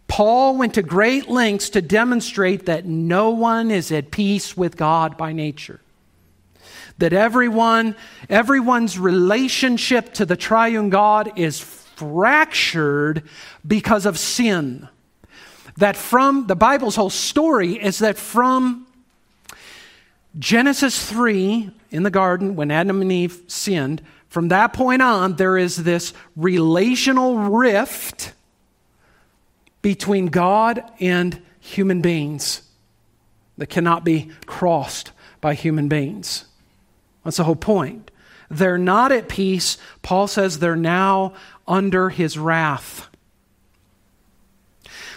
Paul 0.08 0.56
went 0.56 0.74
to 0.74 0.82
great 0.82 1.28
lengths 1.28 1.70
to 1.70 1.80
demonstrate 1.80 2.66
that 2.66 2.84
no 2.84 3.30
one 3.30 3.70
is 3.70 3.92
at 3.92 4.10
peace 4.10 4.56
with 4.56 4.76
God 4.76 5.16
by 5.16 5.32
nature. 5.32 5.80
That 6.98 7.12
everyone, 7.12 7.94
everyone's 8.28 8.98
relationship 8.98 10.12
to 10.14 10.26
the 10.26 10.36
triune 10.36 10.90
God 10.90 11.32
is 11.36 11.60
fractured 11.60 13.22
because 13.64 14.04
of 14.04 14.18
sin. 14.18 14.88
That 15.76 15.96
from 15.96 16.48
the 16.48 16.56
Bible's 16.56 16.96
whole 16.96 17.08
story 17.08 17.74
is 17.74 18.00
that 18.00 18.18
from 18.18 18.88
Genesis 20.38 21.08
3 21.08 21.70
in 21.90 22.02
the 22.02 22.10
garden, 22.10 22.56
when 22.56 22.70
Adam 22.70 23.00
and 23.00 23.12
Eve 23.12 23.42
sinned, 23.46 24.02
from 24.30 24.48
that 24.48 24.72
point 24.72 25.02
on, 25.02 25.34
there 25.34 25.58
is 25.58 25.76
this 25.76 26.14
relational 26.36 27.36
rift 27.36 28.32
between 29.82 30.26
God 30.26 30.82
and 31.00 31.42
human 31.58 32.00
beings 32.00 32.62
that 33.58 33.66
cannot 33.66 34.04
be 34.04 34.30
crossed 34.46 35.10
by 35.40 35.54
human 35.54 35.88
beings. 35.88 36.44
That's 37.24 37.38
the 37.38 37.44
whole 37.44 37.56
point. 37.56 38.12
They're 38.48 38.78
not 38.78 39.10
at 39.10 39.28
peace. 39.28 39.78
Paul 40.02 40.28
says 40.28 40.58
they're 40.58 40.76
now 40.76 41.34
under 41.66 42.08
his 42.08 42.38
wrath. 42.38 43.08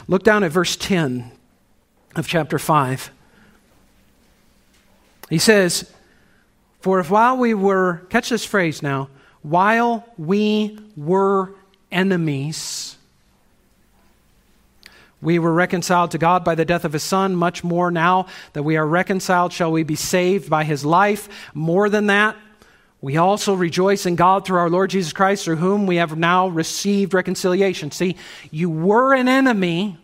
Look 0.08 0.23
down 0.23 0.43
at 0.43 0.52
verse 0.52 0.76
10 0.76 1.32
of 2.15 2.28
chapter 2.28 2.58
5. 2.58 3.12
He 5.30 5.38
says, 5.38 5.91
for 6.84 7.00
if 7.00 7.10
while 7.10 7.38
we 7.38 7.54
were, 7.54 8.02
catch 8.10 8.28
this 8.28 8.43
phrase 8.43 8.84
now, 8.84 9.08
while 9.41 10.06
we 10.17 10.78
were 10.98 11.56
enemies, 11.89 12.98
we 15.22 15.39
were 15.39 15.54
reconciled 15.54 16.12
to 16.12 16.17
God 16.17 16.43
by 16.43 16.56
the 16.56 16.65
death 16.65 16.84
of 16.84 16.91
his 16.91 17.02
Son. 17.02 17.38
Much 17.38 17.63
more 17.63 17.89
now 17.89 18.26
that 18.52 18.63
we 18.63 18.76
are 18.76 18.86
reconciled, 18.86 19.54
shall 19.54 19.72
we 19.72 19.84
be 19.84 19.96
saved 19.96 20.50
by 20.50 20.65
his 20.65 20.84
life. 20.84 21.30
More 21.54 21.88
than 21.88 22.08
that, 22.08 22.36
we 23.00 23.15
also 23.15 23.54
rejoice 23.54 24.06
in 24.06 24.17
God 24.17 24.46
through 24.46 24.58
our 24.58 24.69
Lord 24.69 24.89
Jesus 24.89 25.13
Christ, 25.13 25.46
through 25.46 25.56
whom 25.56 25.88
we 25.88 25.96
have 25.96 26.17
now 26.17 26.50
received 26.50 27.13
reconciliation. 27.13 27.91
See, 27.91 28.17
you 28.52 28.69
were 28.69 29.13
an 29.13 29.30
enemy, 29.30 29.98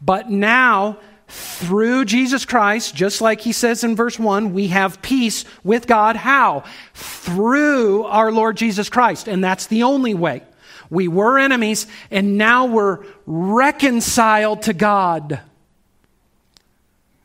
but 0.00 0.30
now 0.30 0.96
through 1.30 2.06
Jesus 2.06 2.44
Christ, 2.44 2.94
just 2.94 3.20
like 3.20 3.40
he 3.40 3.52
says 3.52 3.84
in 3.84 3.94
verse 3.94 4.18
1, 4.18 4.52
we 4.52 4.68
have 4.68 5.00
peace 5.00 5.44
with 5.62 5.86
God. 5.86 6.16
How? 6.16 6.64
Through 6.92 8.04
our 8.04 8.32
Lord 8.32 8.56
Jesus 8.56 8.88
Christ. 8.88 9.28
And 9.28 9.42
that's 9.42 9.66
the 9.68 9.84
only 9.84 10.12
way. 10.12 10.42
We 10.90 11.06
were 11.06 11.38
enemies, 11.38 11.86
and 12.10 12.36
now 12.36 12.66
we're 12.66 13.04
reconciled 13.24 14.62
to 14.62 14.72
God. 14.72 15.40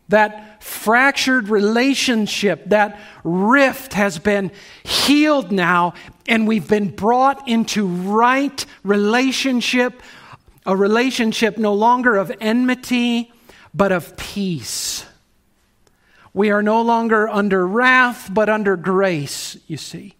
That 0.09 0.63
fractured 0.63 1.49
relationship, 1.49 2.65
that 2.69 2.99
rift 3.23 3.93
has 3.93 4.19
been 4.19 4.51
healed 4.83 5.51
now, 5.51 5.95
and 6.27 6.47
we've 6.47 6.67
been 6.67 6.91
brought 6.91 7.47
into 7.47 7.87
right 7.87 8.63
relationship, 8.83 9.99
a 10.63 10.77
relationship 10.77 11.57
no 11.57 11.73
longer 11.73 12.17
of 12.17 12.31
enmity 12.39 13.31
but 13.75 13.91
of 13.91 14.15
peace. 14.15 15.05
We 16.33 16.49
are 16.49 16.63
no 16.63 16.81
longer 16.81 17.27
under 17.27 17.67
wrath, 17.67 18.29
but 18.33 18.49
under 18.49 18.75
grace, 18.77 19.57
you 19.67 19.77
see. 19.77 20.15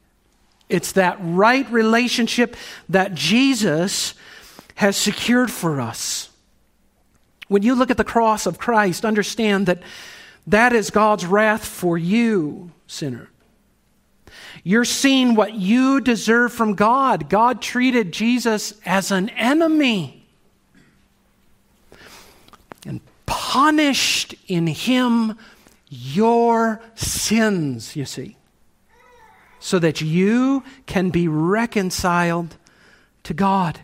It's 0.67 0.93
that 0.93 1.17
right 1.21 1.69
relationship 1.71 2.55
that 2.89 3.13
Jesus 3.13 4.13
has 4.75 4.97
secured 4.97 5.51
for 5.51 5.79
us. 5.79 6.29
When 7.47 7.63
you 7.63 7.75
look 7.75 7.91
at 7.91 7.97
the 7.97 8.03
cross 8.03 8.45
of 8.45 8.57
Christ, 8.57 9.05
understand 9.05 9.67
that 9.67 9.83
that 10.47 10.73
is 10.73 10.89
God's 10.89 11.25
wrath 11.25 11.65
for 11.65 11.97
you, 11.97 12.71
sinner. 12.87 13.29
You're 14.63 14.85
seeing 14.85 15.35
what 15.35 15.53
you 15.53 16.01
deserve 16.01 16.51
from 16.51 16.73
God. 16.73 17.29
God 17.29 17.61
treated 17.61 18.11
Jesus 18.11 18.73
as 18.85 19.11
an 19.11 19.29
enemy. 19.29 20.24
Punished 23.25 24.35
in 24.47 24.67
him 24.67 25.37
your 25.89 26.81
sins, 26.95 27.95
you 27.95 28.05
see, 28.05 28.37
so 29.59 29.79
that 29.79 30.01
you 30.01 30.63
can 30.85 31.09
be 31.09 31.27
reconciled 31.27 32.57
to 33.23 33.33
God. 33.33 33.79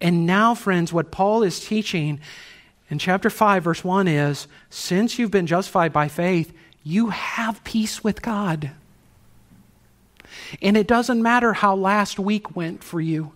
And 0.00 0.26
now, 0.26 0.54
friends, 0.54 0.92
what 0.92 1.10
Paul 1.10 1.42
is 1.42 1.60
teaching 1.60 2.20
in 2.90 2.98
chapter 2.98 3.30
5, 3.30 3.64
verse 3.64 3.84
1 3.84 4.08
is 4.08 4.46
since 4.68 5.18
you've 5.18 5.30
been 5.30 5.46
justified 5.46 5.92
by 5.92 6.08
faith, 6.08 6.52
you 6.84 7.10
have 7.10 7.62
peace 7.64 8.04
with 8.04 8.20
God. 8.20 8.72
And 10.60 10.76
it 10.76 10.86
doesn't 10.86 11.22
matter 11.22 11.52
how 11.52 11.74
last 11.74 12.18
week 12.18 12.56
went 12.56 12.82
for 12.82 13.00
you. 13.00 13.32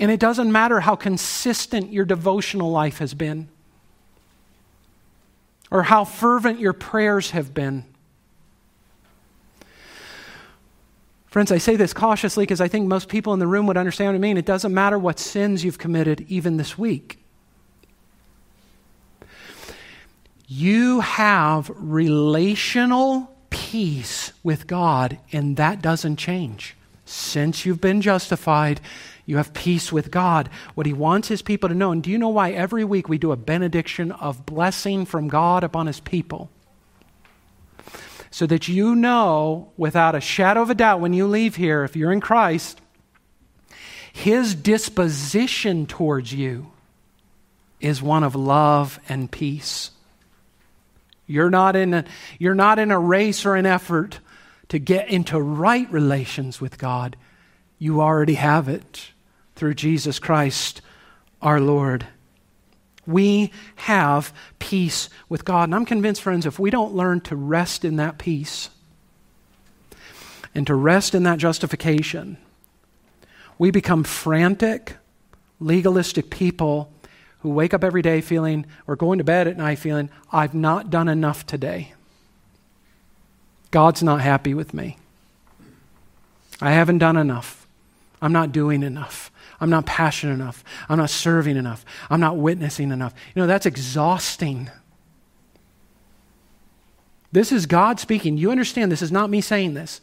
And 0.00 0.10
it 0.10 0.18
doesn't 0.18 0.50
matter 0.50 0.80
how 0.80 0.96
consistent 0.96 1.92
your 1.92 2.06
devotional 2.06 2.70
life 2.70 2.98
has 2.98 3.14
been 3.14 3.48
or 5.70 5.84
how 5.84 6.04
fervent 6.04 6.58
your 6.58 6.72
prayers 6.72 7.30
have 7.30 7.54
been. 7.54 7.84
Friends, 11.26 11.52
I 11.52 11.58
say 11.58 11.76
this 11.76 11.92
cautiously 11.92 12.42
because 12.42 12.60
I 12.60 12.66
think 12.66 12.88
most 12.88 13.08
people 13.08 13.32
in 13.34 13.38
the 13.38 13.46
room 13.46 13.68
would 13.68 13.76
understand 13.76 14.08
what 14.08 14.16
I 14.16 14.18
mean. 14.18 14.36
It 14.36 14.46
doesn't 14.46 14.74
matter 14.74 14.98
what 14.98 15.20
sins 15.20 15.62
you've 15.64 15.78
committed, 15.78 16.26
even 16.28 16.56
this 16.56 16.76
week. 16.76 17.22
You 20.48 20.98
have 21.00 21.70
relational 21.76 23.36
peace 23.50 24.32
with 24.42 24.66
God, 24.66 25.18
and 25.30 25.56
that 25.56 25.80
doesn't 25.80 26.16
change. 26.16 26.74
Since 27.04 27.64
you've 27.64 27.80
been 27.80 28.00
justified, 28.00 28.80
you 29.30 29.36
have 29.36 29.54
peace 29.54 29.92
with 29.92 30.10
God. 30.10 30.50
What 30.74 30.86
he 30.86 30.92
wants 30.92 31.28
his 31.28 31.40
people 31.40 31.68
to 31.68 31.74
know, 31.74 31.92
and 31.92 32.02
do 32.02 32.10
you 32.10 32.18
know 32.18 32.28
why 32.28 32.50
every 32.50 32.84
week 32.84 33.08
we 33.08 33.16
do 33.16 33.30
a 33.30 33.36
benediction 33.36 34.10
of 34.10 34.44
blessing 34.44 35.06
from 35.06 35.28
God 35.28 35.62
upon 35.62 35.86
his 35.86 36.00
people? 36.00 36.50
So 38.32 38.44
that 38.46 38.66
you 38.66 38.96
know 38.96 39.70
without 39.76 40.16
a 40.16 40.20
shadow 40.20 40.62
of 40.62 40.70
a 40.70 40.74
doubt 40.74 41.00
when 41.00 41.12
you 41.12 41.28
leave 41.28 41.54
here, 41.54 41.84
if 41.84 41.94
you're 41.94 42.10
in 42.10 42.20
Christ, 42.20 42.80
his 44.12 44.56
disposition 44.56 45.86
towards 45.86 46.34
you 46.34 46.72
is 47.80 48.02
one 48.02 48.24
of 48.24 48.34
love 48.34 48.98
and 49.08 49.30
peace. 49.30 49.92
You're 51.28 51.50
not 51.50 51.76
in 51.76 51.94
a, 51.94 52.04
you're 52.40 52.56
not 52.56 52.80
in 52.80 52.90
a 52.90 52.98
race 52.98 53.46
or 53.46 53.54
an 53.54 53.66
effort 53.66 54.18
to 54.70 54.80
get 54.80 55.08
into 55.08 55.40
right 55.40 55.88
relations 55.92 56.60
with 56.60 56.78
God. 56.78 57.16
You 57.78 58.00
already 58.00 58.34
have 58.34 58.68
it 58.68 59.12
through 59.60 59.74
Jesus 59.74 60.18
Christ 60.18 60.80
our 61.42 61.60
Lord. 61.60 62.06
We 63.06 63.52
have 63.76 64.32
peace 64.58 65.10
with 65.28 65.44
God. 65.44 65.64
And 65.64 65.74
I'm 65.74 65.84
convinced, 65.84 66.22
friends, 66.22 66.46
if 66.46 66.58
we 66.58 66.70
don't 66.70 66.94
learn 66.94 67.20
to 67.22 67.36
rest 67.36 67.84
in 67.84 67.96
that 67.96 68.16
peace 68.16 68.70
and 70.54 70.66
to 70.66 70.74
rest 70.74 71.14
in 71.14 71.24
that 71.24 71.38
justification, 71.38 72.38
we 73.58 73.70
become 73.70 74.02
frantic, 74.02 74.96
legalistic 75.60 76.30
people 76.30 76.90
who 77.40 77.50
wake 77.50 77.74
up 77.74 77.84
every 77.84 78.00
day 78.00 78.22
feeling, 78.22 78.64
or 78.86 78.96
going 78.96 79.18
to 79.18 79.24
bed 79.24 79.46
at 79.46 79.58
night 79.58 79.78
feeling, 79.78 80.08
I've 80.32 80.54
not 80.54 80.88
done 80.88 81.08
enough 81.08 81.44
today. 81.44 81.92
God's 83.70 84.02
not 84.02 84.22
happy 84.22 84.54
with 84.54 84.72
me. 84.72 84.96
I 86.62 86.70
haven't 86.72 86.98
done 86.98 87.18
enough. 87.18 87.66
I'm 88.22 88.32
not 88.32 88.52
doing 88.52 88.82
enough. 88.82 89.30
I'm 89.60 89.70
not 89.70 89.86
passionate 89.86 90.34
enough. 90.34 90.64
I'm 90.88 90.98
not 90.98 91.10
serving 91.10 91.56
enough. 91.56 91.84
I'm 92.08 92.20
not 92.20 92.36
witnessing 92.36 92.90
enough. 92.90 93.14
You 93.34 93.42
know, 93.42 93.46
that's 93.46 93.66
exhausting. 93.66 94.70
This 97.32 97.52
is 97.52 97.66
God 97.66 98.00
speaking. 98.00 98.36
You 98.36 98.50
understand, 98.50 98.90
this 98.90 99.02
is 99.02 99.12
not 99.12 99.30
me 99.30 99.40
saying 99.40 99.74
this. 99.74 100.00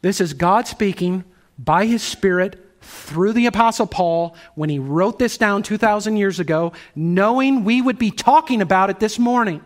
This 0.00 0.20
is 0.20 0.34
God 0.34 0.66
speaking 0.66 1.24
by 1.58 1.86
His 1.86 2.02
Spirit 2.02 2.58
through 2.80 3.32
the 3.32 3.46
Apostle 3.46 3.86
Paul 3.86 4.36
when 4.54 4.68
he 4.68 4.78
wrote 4.78 5.18
this 5.18 5.38
down 5.38 5.62
2,000 5.62 6.16
years 6.16 6.40
ago, 6.40 6.72
knowing 6.94 7.64
we 7.64 7.80
would 7.80 7.98
be 7.98 8.10
talking 8.10 8.60
about 8.60 8.90
it 8.90 8.98
this 9.00 9.18
morning 9.18 9.62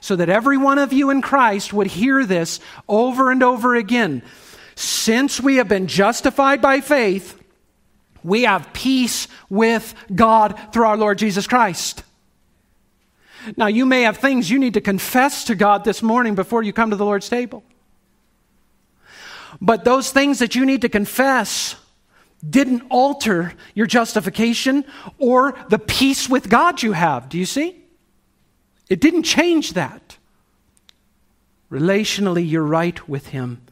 so 0.00 0.16
that 0.16 0.28
every 0.28 0.56
one 0.56 0.78
of 0.78 0.92
you 0.92 1.10
in 1.10 1.22
Christ 1.22 1.72
would 1.72 1.86
hear 1.86 2.26
this 2.26 2.60
over 2.88 3.30
and 3.30 3.42
over 3.42 3.76
again. 3.76 4.22
Since 4.74 5.40
we 5.40 5.56
have 5.56 5.68
been 5.68 5.86
justified 5.86 6.60
by 6.60 6.80
faith, 6.80 7.38
we 8.24 8.42
have 8.42 8.72
peace 8.72 9.28
with 9.48 9.94
God 10.14 10.58
through 10.72 10.86
our 10.86 10.96
Lord 10.96 11.18
Jesus 11.18 11.46
Christ. 11.46 12.04
Now, 13.56 13.66
you 13.66 13.86
may 13.86 14.02
have 14.02 14.18
things 14.18 14.50
you 14.50 14.58
need 14.58 14.74
to 14.74 14.80
confess 14.80 15.44
to 15.44 15.54
God 15.54 15.84
this 15.84 16.02
morning 16.02 16.34
before 16.34 16.62
you 16.62 16.72
come 16.72 16.90
to 16.90 16.96
the 16.96 17.04
Lord's 17.04 17.28
table. 17.28 17.64
But 19.60 19.84
those 19.84 20.10
things 20.10 20.38
that 20.38 20.54
you 20.54 20.64
need 20.64 20.82
to 20.82 20.88
confess 20.88 21.76
didn't 22.48 22.82
alter 22.90 23.54
your 23.74 23.86
justification 23.86 24.84
or 25.18 25.54
the 25.68 25.78
peace 25.78 26.28
with 26.28 26.48
God 26.48 26.82
you 26.82 26.92
have. 26.92 27.28
Do 27.28 27.38
you 27.38 27.46
see? 27.46 27.76
It 28.88 29.00
didn't 29.00 29.22
change 29.22 29.74
that. 29.74 30.18
Relationally, 31.70 32.48
you're 32.48 32.62
right 32.62 33.08
with 33.08 33.28
Him. 33.28 33.62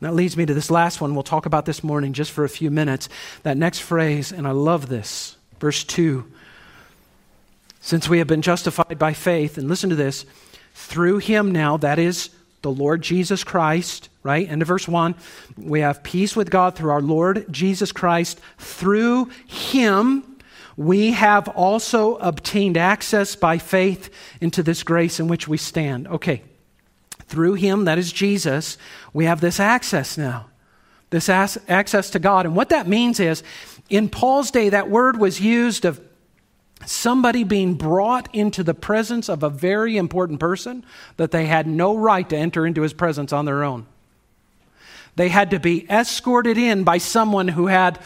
That 0.00 0.14
leads 0.14 0.36
me 0.36 0.46
to 0.46 0.54
this 0.54 0.70
last 0.70 1.00
one 1.00 1.14
we'll 1.14 1.24
talk 1.24 1.46
about 1.46 1.64
this 1.64 1.82
morning 1.82 2.12
just 2.12 2.30
for 2.30 2.44
a 2.44 2.48
few 2.48 2.70
minutes. 2.70 3.08
That 3.42 3.56
next 3.56 3.80
phrase, 3.80 4.30
and 4.30 4.46
I 4.46 4.52
love 4.52 4.88
this, 4.88 5.36
verse 5.58 5.82
2. 5.84 6.24
Since 7.80 8.08
we 8.08 8.18
have 8.18 8.26
been 8.26 8.42
justified 8.42 8.98
by 8.98 9.12
faith, 9.12 9.58
and 9.58 9.68
listen 9.68 9.90
to 9.90 9.96
this, 9.96 10.24
through 10.74 11.18
Him 11.18 11.50
now, 11.50 11.76
that 11.78 11.98
is 11.98 12.30
the 12.62 12.70
Lord 12.70 13.02
Jesus 13.02 13.42
Christ, 13.44 14.08
right? 14.22 14.48
End 14.48 14.62
of 14.62 14.68
verse 14.68 14.86
1. 14.86 15.14
We 15.56 15.80
have 15.80 16.02
peace 16.02 16.36
with 16.36 16.50
God 16.50 16.76
through 16.76 16.90
our 16.90 17.02
Lord 17.02 17.46
Jesus 17.50 17.90
Christ. 17.90 18.40
Through 18.58 19.30
Him, 19.46 20.38
we 20.76 21.10
have 21.12 21.48
also 21.48 22.16
obtained 22.16 22.76
access 22.76 23.34
by 23.34 23.58
faith 23.58 24.10
into 24.40 24.62
this 24.62 24.84
grace 24.84 25.18
in 25.18 25.26
which 25.26 25.48
we 25.48 25.56
stand. 25.56 26.06
Okay, 26.06 26.42
through 27.28 27.54
him, 27.54 27.84
that 27.84 27.98
is 27.98 28.12
Jesus, 28.12 28.78
we 29.12 29.26
have 29.26 29.40
this 29.40 29.60
access 29.60 30.18
now, 30.18 30.46
this 31.10 31.28
access 31.28 32.10
to 32.10 32.18
God. 32.18 32.46
And 32.46 32.56
what 32.56 32.70
that 32.70 32.88
means 32.88 33.20
is, 33.20 33.42
in 33.88 34.08
Paul's 34.08 34.50
day, 34.50 34.68
that 34.70 34.90
word 34.90 35.18
was 35.18 35.40
used 35.40 35.84
of 35.84 36.00
somebody 36.86 37.44
being 37.44 37.74
brought 37.74 38.34
into 38.34 38.62
the 38.62 38.74
presence 38.74 39.28
of 39.28 39.42
a 39.42 39.50
very 39.50 39.96
important 39.96 40.40
person 40.40 40.84
that 41.16 41.30
they 41.30 41.46
had 41.46 41.66
no 41.66 41.96
right 41.96 42.28
to 42.28 42.36
enter 42.36 42.66
into 42.66 42.82
his 42.82 42.92
presence 42.92 43.32
on 43.32 43.44
their 43.44 43.64
own. 43.64 43.86
They 45.16 45.28
had 45.28 45.50
to 45.50 45.58
be 45.58 45.90
escorted 45.90 46.56
in 46.56 46.84
by 46.84 46.98
someone 46.98 47.48
who 47.48 47.66
had 47.66 47.98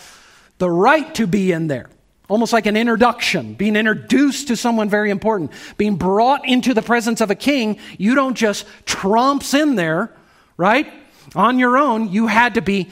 the 0.59 0.71
right 0.71 1.15
to 1.17 1.27
be 1.27 1.53
in 1.53 1.67
there 1.67 1.91
almost 2.33 2.55
like 2.55 2.65
an 2.65 2.79
introduction, 2.79 3.53
being 3.53 3.77
introduced 3.77 4.49
to 4.49 4.57
someone 4.57 4.89
very 4.89 5.11
important, 5.11 5.53
being 5.77 5.97
brought 5.97 6.49
into 6.49 6.73
the 6.73 6.81
presence 6.81 7.21
of 7.21 7.31
a 7.31 7.35
king. 7.35 7.79
You 7.99 8.15
don't 8.15 8.35
just 8.35 8.65
tromps 8.87 9.53
in 9.53 9.75
there, 9.75 10.11
right? 10.57 10.91
On 11.35 11.59
your 11.59 11.77
own, 11.77 12.11
you 12.11 12.29
had 12.29 12.55
to 12.55 12.63
be 12.63 12.91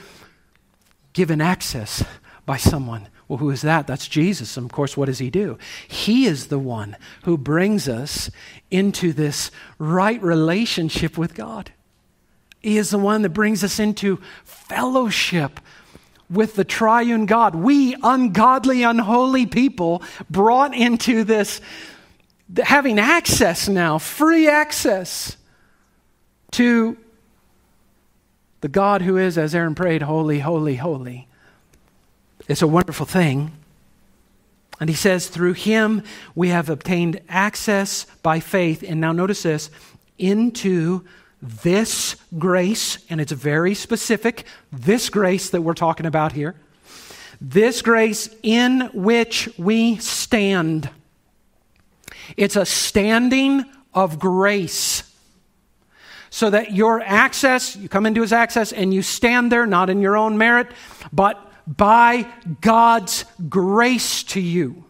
given 1.14 1.40
access 1.40 2.05
by 2.44 2.59
someone. 2.59 3.09
Well, 3.29 3.38
who 3.38 3.48
is 3.48 3.62
that? 3.62 3.87
That's 3.87 4.09
Jesus. 4.09 4.59
And 4.59 4.66
of 4.66 4.72
course, 4.72 4.94
what 4.94 5.07
does 5.07 5.20
he 5.20 5.31
do? 5.31 5.57
He 5.88 6.26
is 6.26 6.48
the 6.48 6.59
one 6.59 6.94
who 7.22 7.38
brings 7.38 7.88
us 7.88 8.31
into 8.70 9.14
this 9.14 9.50
right 9.79 10.22
relationship 10.22 11.16
with 11.16 11.35
God. 11.35 11.72
He 12.61 12.76
is 12.76 12.90
the 12.90 12.98
one 12.98 13.22
that 13.22 13.31
brings 13.31 13.64
us 13.64 13.79
into 13.79 14.20
fellowship 14.44 15.61
with 16.31 16.55
the 16.55 16.64
triune 16.64 17.27
God. 17.27 17.55
We, 17.55 17.97
ungodly, 18.03 18.85
unholy 18.85 19.47
people, 19.47 20.03
brought 20.31 20.75
into 20.75 21.25
this, 21.25 21.61
having 22.62 22.99
access 22.99 23.69
now, 23.69 23.99
free 23.99 24.49
access 24.49 25.37
to 26.53 26.97
the 28.61 28.69
God 28.69 29.03
who 29.03 29.16
is, 29.16 29.37
as 29.38 29.55
Aaron 29.55 29.75
prayed, 29.75 30.03
holy, 30.03 30.38
holy, 30.38 30.77
holy. 30.77 31.27
It's 32.49 32.62
a 32.62 32.66
wonderful 32.66 33.07
thing. 33.07 33.53
And 34.81 34.88
he 34.88 34.97
says, 34.97 35.29
through 35.29 35.53
him 35.55 36.03
we 36.35 36.49
have 36.49 36.71
obtained 36.71 37.21
access 37.29 38.07
by 38.23 38.40
faith. 38.40 38.83
And 38.87 39.01
now 39.01 39.12
notice 39.12 39.43
this 39.43 39.71
into 40.19 41.05
this 41.42 42.16
grace, 42.38 42.98
and 43.09 43.20
it's 43.20 43.33
very 43.33 43.74
specific, 43.74 44.44
this 44.72 45.09
grace 45.09 45.50
that 45.50 45.62
we're 45.62 45.74
talking 45.74 46.07
about 46.07 46.33
here, 46.33 46.55
this 47.40 47.81
grace 47.83 48.29
in 48.42 48.90
which 48.92 49.48
we 49.59 49.96
stand. 49.96 50.90
It's 52.37 52.57
a 52.57 52.66
standing 52.66 53.64
of 53.95 54.18
grace. 54.18 55.03
So 56.28 56.51
that 56.51 56.72
your 56.72 57.01
access, 57.01 57.74
you 57.74 57.88
come 57.88 58.07
into 58.07 58.20
his 58.20 58.32
access 58.32 58.72
and 58.72 58.95
you 58.95 59.03
stand 59.03 59.51
there, 59.51 59.66
not 59.66 59.91
in 59.91 60.01
your 60.01 60.16
own 60.16 60.38
merit, 60.38 60.68
but 61.12 61.45
by 61.66 62.26
God's 62.61 63.24
grace 63.49 64.22
to 64.24 64.41
you. 64.41 64.84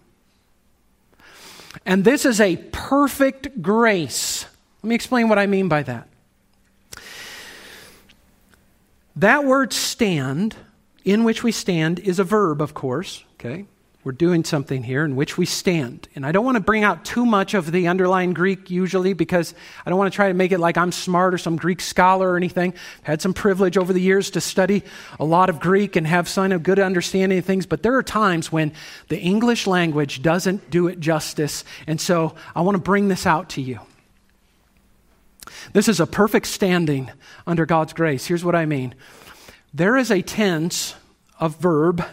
And 1.86 2.04
this 2.04 2.26
is 2.26 2.40
a 2.40 2.56
perfect 2.72 3.62
grace. 3.62 4.44
Let 4.82 4.88
me 4.88 4.94
explain 4.94 5.28
what 5.28 5.38
I 5.38 5.46
mean 5.46 5.68
by 5.68 5.82
that. 5.84 6.09
That 9.20 9.44
word 9.44 9.72
stand, 9.72 10.56
in 11.04 11.24
which 11.24 11.42
we 11.42 11.52
stand, 11.52 11.98
is 11.98 12.18
a 12.18 12.24
verb, 12.24 12.60
of 12.60 12.74
course, 12.74 13.22
okay? 13.34 13.66
we're 14.02 14.12
doing 14.12 14.44
something 14.44 14.82
here 14.82 15.04
in 15.04 15.14
which 15.14 15.36
we 15.36 15.44
stand. 15.44 16.08
And 16.14 16.24
I 16.24 16.32
don't 16.32 16.44
want 16.44 16.56
to 16.56 16.62
bring 16.62 16.84
out 16.84 17.04
too 17.04 17.26
much 17.26 17.52
of 17.52 17.70
the 17.70 17.88
underlying 17.88 18.32
Greek 18.32 18.70
usually 18.70 19.12
because 19.12 19.54
I 19.84 19.90
don't 19.90 19.98
want 19.98 20.10
to 20.10 20.16
try 20.16 20.28
to 20.28 20.34
make 20.34 20.52
it 20.52 20.58
like 20.58 20.78
I'm 20.78 20.90
smart 20.90 21.34
or 21.34 21.38
some 21.38 21.56
Greek 21.56 21.82
scholar 21.82 22.32
or 22.32 22.36
anything. 22.38 22.72
I've 23.00 23.06
had 23.06 23.22
some 23.22 23.34
privilege 23.34 23.76
over 23.76 23.92
the 23.92 24.00
years 24.00 24.30
to 24.30 24.40
study 24.40 24.84
a 25.18 25.24
lot 25.24 25.50
of 25.50 25.60
Greek 25.60 25.96
and 25.96 26.06
have 26.06 26.28
some 26.28 26.56
good 26.58 26.78
understanding 26.78 27.38
of 27.38 27.44
things, 27.44 27.66
but 27.66 27.82
there 27.82 27.94
are 27.94 28.02
times 28.02 28.50
when 28.50 28.72
the 29.08 29.18
English 29.18 29.66
language 29.66 30.22
doesn't 30.22 30.70
do 30.70 30.88
it 30.88 30.98
justice. 30.98 31.62
And 31.86 32.00
so 32.00 32.34
I 32.54 32.62
want 32.62 32.76
to 32.76 32.82
bring 32.82 33.08
this 33.08 33.26
out 33.26 33.50
to 33.50 33.60
you. 33.60 33.80
This 35.72 35.88
is 35.88 36.00
a 36.00 36.06
perfect 36.06 36.46
standing 36.46 37.10
under 37.46 37.66
God's 37.66 37.92
grace. 37.92 38.26
Here's 38.26 38.44
what 38.44 38.54
I 38.54 38.66
mean 38.66 38.94
there 39.72 39.96
is 39.96 40.10
a 40.10 40.22
tense 40.22 40.94
of 41.38 41.56
verb 41.56 42.04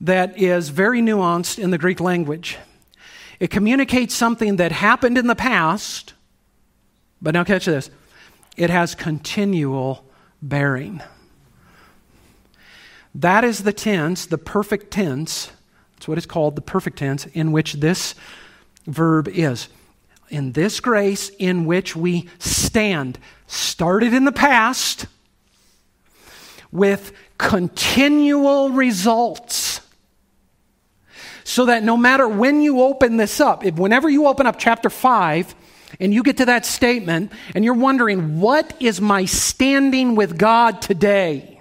that 0.00 0.38
is 0.38 0.68
very 0.68 1.00
nuanced 1.00 1.58
in 1.58 1.70
the 1.70 1.78
Greek 1.78 2.00
language. 2.00 2.58
It 3.40 3.50
communicates 3.50 4.14
something 4.14 4.56
that 4.56 4.70
happened 4.70 5.18
in 5.18 5.26
the 5.26 5.34
past, 5.34 6.14
but 7.20 7.34
now 7.34 7.44
catch 7.44 7.64
this 7.64 7.90
it 8.56 8.70
has 8.70 8.94
continual 8.94 10.04
bearing. 10.40 11.00
That 13.14 13.44
is 13.44 13.62
the 13.62 13.72
tense, 13.72 14.26
the 14.26 14.38
perfect 14.38 14.90
tense. 14.90 15.50
That's 15.94 16.08
what 16.08 16.18
it's 16.18 16.26
called, 16.26 16.56
the 16.56 16.62
perfect 16.62 16.98
tense, 16.98 17.26
in 17.26 17.52
which 17.52 17.74
this 17.74 18.14
verb 18.86 19.28
is. 19.28 19.68
In 20.32 20.52
this 20.52 20.80
grace 20.80 21.28
in 21.38 21.66
which 21.66 21.94
we 21.94 22.26
stand, 22.38 23.18
started 23.46 24.14
in 24.14 24.24
the 24.24 24.32
past 24.32 25.04
with 26.72 27.12
continual 27.36 28.70
results 28.70 29.82
so 31.44 31.66
that 31.66 31.82
no 31.82 31.98
matter 31.98 32.26
when 32.26 32.62
you 32.62 32.80
open 32.80 33.18
this 33.18 33.42
up, 33.42 33.62
if 33.62 33.74
whenever 33.74 34.08
you 34.08 34.26
open 34.26 34.46
up 34.46 34.58
chapter 34.58 34.88
5 34.88 35.54
and 36.00 36.14
you 36.14 36.22
get 36.22 36.38
to 36.38 36.46
that 36.46 36.64
statement 36.64 37.30
and 37.54 37.62
you're 37.62 37.74
wondering, 37.74 38.40
what 38.40 38.74
is 38.80 39.02
my 39.02 39.26
standing 39.26 40.14
with 40.14 40.38
God 40.38 40.80
today? 40.80 41.51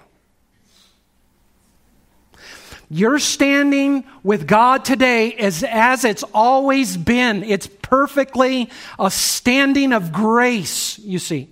Your 2.94 3.20
standing 3.20 4.04
with 4.22 4.46
God 4.46 4.84
today 4.84 5.30
is 5.30 5.64
as 5.64 6.04
it's 6.04 6.24
always 6.34 6.98
been. 6.98 7.42
It's 7.42 7.68
perfectly 7.82 8.70
a 9.00 9.10
standing 9.10 9.94
of 9.94 10.12
grace, 10.12 11.00
you 11.00 11.18
see. 11.18 11.48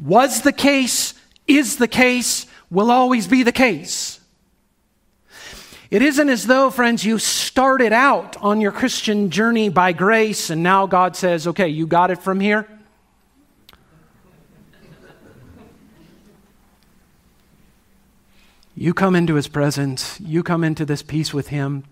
Was 0.00 0.42
the 0.42 0.52
case, 0.52 1.14
is 1.48 1.78
the 1.78 1.88
case, 1.88 2.46
will 2.70 2.92
always 2.92 3.26
be 3.26 3.42
the 3.42 3.50
case. 3.50 4.20
It 5.90 6.00
isn't 6.00 6.28
as 6.28 6.46
though, 6.46 6.70
friends, 6.70 7.04
you 7.04 7.18
started 7.18 7.92
out 7.92 8.36
on 8.36 8.60
your 8.60 8.70
Christian 8.70 9.30
journey 9.30 9.68
by 9.68 9.92
grace 9.92 10.48
and 10.48 10.62
now 10.62 10.86
God 10.86 11.16
says, 11.16 11.48
okay, 11.48 11.66
you 11.66 11.88
got 11.88 12.12
it 12.12 12.22
from 12.22 12.38
here. 12.38 12.68
You 18.76 18.92
come 18.92 19.14
into 19.14 19.34
his 19.34 19.48
presence, 19.48 20.20
you 20.20 20.42
come 20.42 20.64
into 20.64 20.84
this 20.84 21.02
peace 21.02 21.32
with 21.32 21.48
him. 21.48 21.84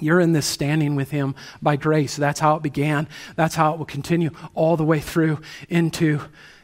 You're 0.00 0.20
in 0.20 0.32
this 0.32 0.46
standing 0.46 0.96
with 0.96 1.10
him 1.10 1.34
by 1.60 1.76
grace. 1.76 2.16
That's 2.16 2.40
how 2.40 2.56
it 2.56 2.62
began. 2.62 3.08
That's 3.36 3.54
how 3.54 3.74
it 3.74 3.78
will 3.78 3.84
continue 3.84 4.30
all 4.54 4.76
the 4.76 4.84
way 4.84 5.00
through 5.00 5.40
into 5.68 6.20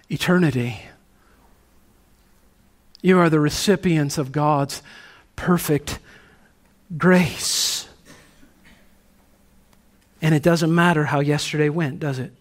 eternity. 0.09 0.81
You 3.03 3.19
are 3.19 3.29
the 3.31 3.41
recipients 3.41 4.17
of 4.19 4.33
God's 4.33 4.83
perfect 5.37 5.99
grace. 6.97 7.89
And 10.21 10.35
it 10.35 10.43
doesn't 10.43 10.75
matter 10.75 11.05
how 11.05 11.21
yesterday 11.21 11.69
went, 11.69 12.01
does 12.01 12.19
it? 12.19 12.33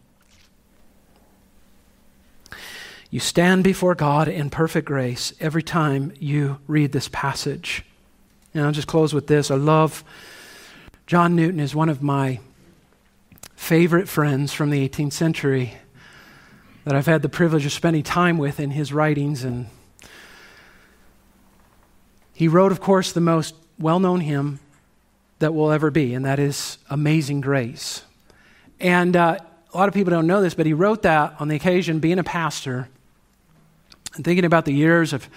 You 3.09 3.19
stand 3.19 3.63
before 3.63 3.95
God 3.95 4.27
in 4.27 4.49
perfect 4.49 4.87
grace 4.87 5.33
every 5.39 5.63
time 5.63 6.13
you 6.19 6.59
read 6.67 6.91
this 6.91 7.07
passage. 7.07 7.83
And 8.53 8.65
I'll 8.65 8.71
just 8.71 8.87
close 8.87 9.13
with 9.13 9.27
this. 9.27 9.49
I 9.49 9.55
love 9.55 10.03
John 11.05 11.35
Newton 11.35 11.59
is 11.59 11.73
one 11.73 11.89
of 11.89 12.01
my 12.01 12.39
favorite 13.55 14.09
friends 14.09 14.53
from 14.53 14.69
the 14.69 14.87
18th 14.87 15.13
century 15.13 15.77
that 16.83 16.95
I've 16.95 17.05
had 17.05 17.21
the 17.21 17.29
privilege 17.29 17.65
of 17.65 17.71
spending 17.71 18.03
time 18.03 18.37
with 18.37 18.59
in 18.59 18.71
his 18.71 18.93
writings 18.93 19.43
and 19.43 19.67
he 22.33 22.47
wrote 22.47 22.71
of 22.71 22.79
course 22.79 23.13
the 23.13 23.21
most 23.21 23.55
well 23.79 23.99
known 23.99 24.21
hymn 24.21 24.59
that 25.39 25.53
will 25.53 25.71
ever 25.71 25.91
be, 25.91 26.13
and 26.13 26.25
that 26.25 26.39
is 26.39 26.77
Amazing 26.89 27.41
Grace. 27.41 28.03
And 28.79 29.15
uh, 29.15 29.37
a 29.73 29.77
lot 29.77 29.87
of 29.87 29.93
people 29.93 30.11
don't 30.11 30.27
know 30.27 30.41
this, 30.41 30.53
but 30.53 30.65
he 30.65 30.73
wrote 30.73 31.03
that 31.03 31.35
on 31.39 31.47
the 31.47 31.55
occasion 31.55 31.99
being 31.99 32.19
a 32.19 32.23
pastor 32.23 32.89
and 34.17 34.25
thinking 34.25 34.45
about 34.45 34.65
the 34.65 34.73
years 34.73 35.13
of 35.13 35.29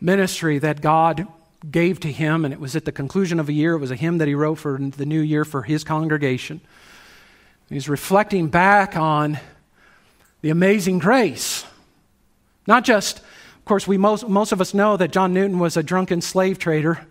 ministry 0.00 0.58
that 0.58 0.80
God 0.80 1.26
gave 1.70 2.00
to 2.00 2.10
him. 2.10 2.44
And 2.44 2.54
it 2.54 2.60
was 2.60 2.76
at 2.76 2.84
the 2.84 2.92
conclusion 2.92 3.38
of 3.38 3.48
a 3.48 3.52
year, 3.52 3.74
it 3.74 3.78
was 3.78 3.90
a 3.90 3.96
hymn 3.96 4.18
that 4.18 4.28
he 4.28 4.34
wrote 4.34 4.56
for 4.56 4.78
the 4.78 5.06
new 5.06 5.20
year 5.20 5.44
for 5.44 5.62
his 5.62 5.84
congregation. 5.84 6.60
He's 7.68 7.88
reflecting 7.88 8.48
back 8.48 8.96
on 8.96 9.38
the 10.42 10.50
amazing 10.50 10.98
grace. 10.98 11.64
Not 12.66 12.84
just, 12.84 13.18
of 13.18 13.64
course, 13.64 13.86
we 13.86 13.96
most, 13.96 14.28
most 14.28 14.52
of 14.52 14.60
us 14.60 14.74
know 14.74 14.96
that 14.96 15.10
John 15.10 15.32
Newton 15.32 15.58
was 15.58 15.76
a 15.76 15.82
drunken 15.82 16.20
slave 16.20 16.58
trader 16.58 17.06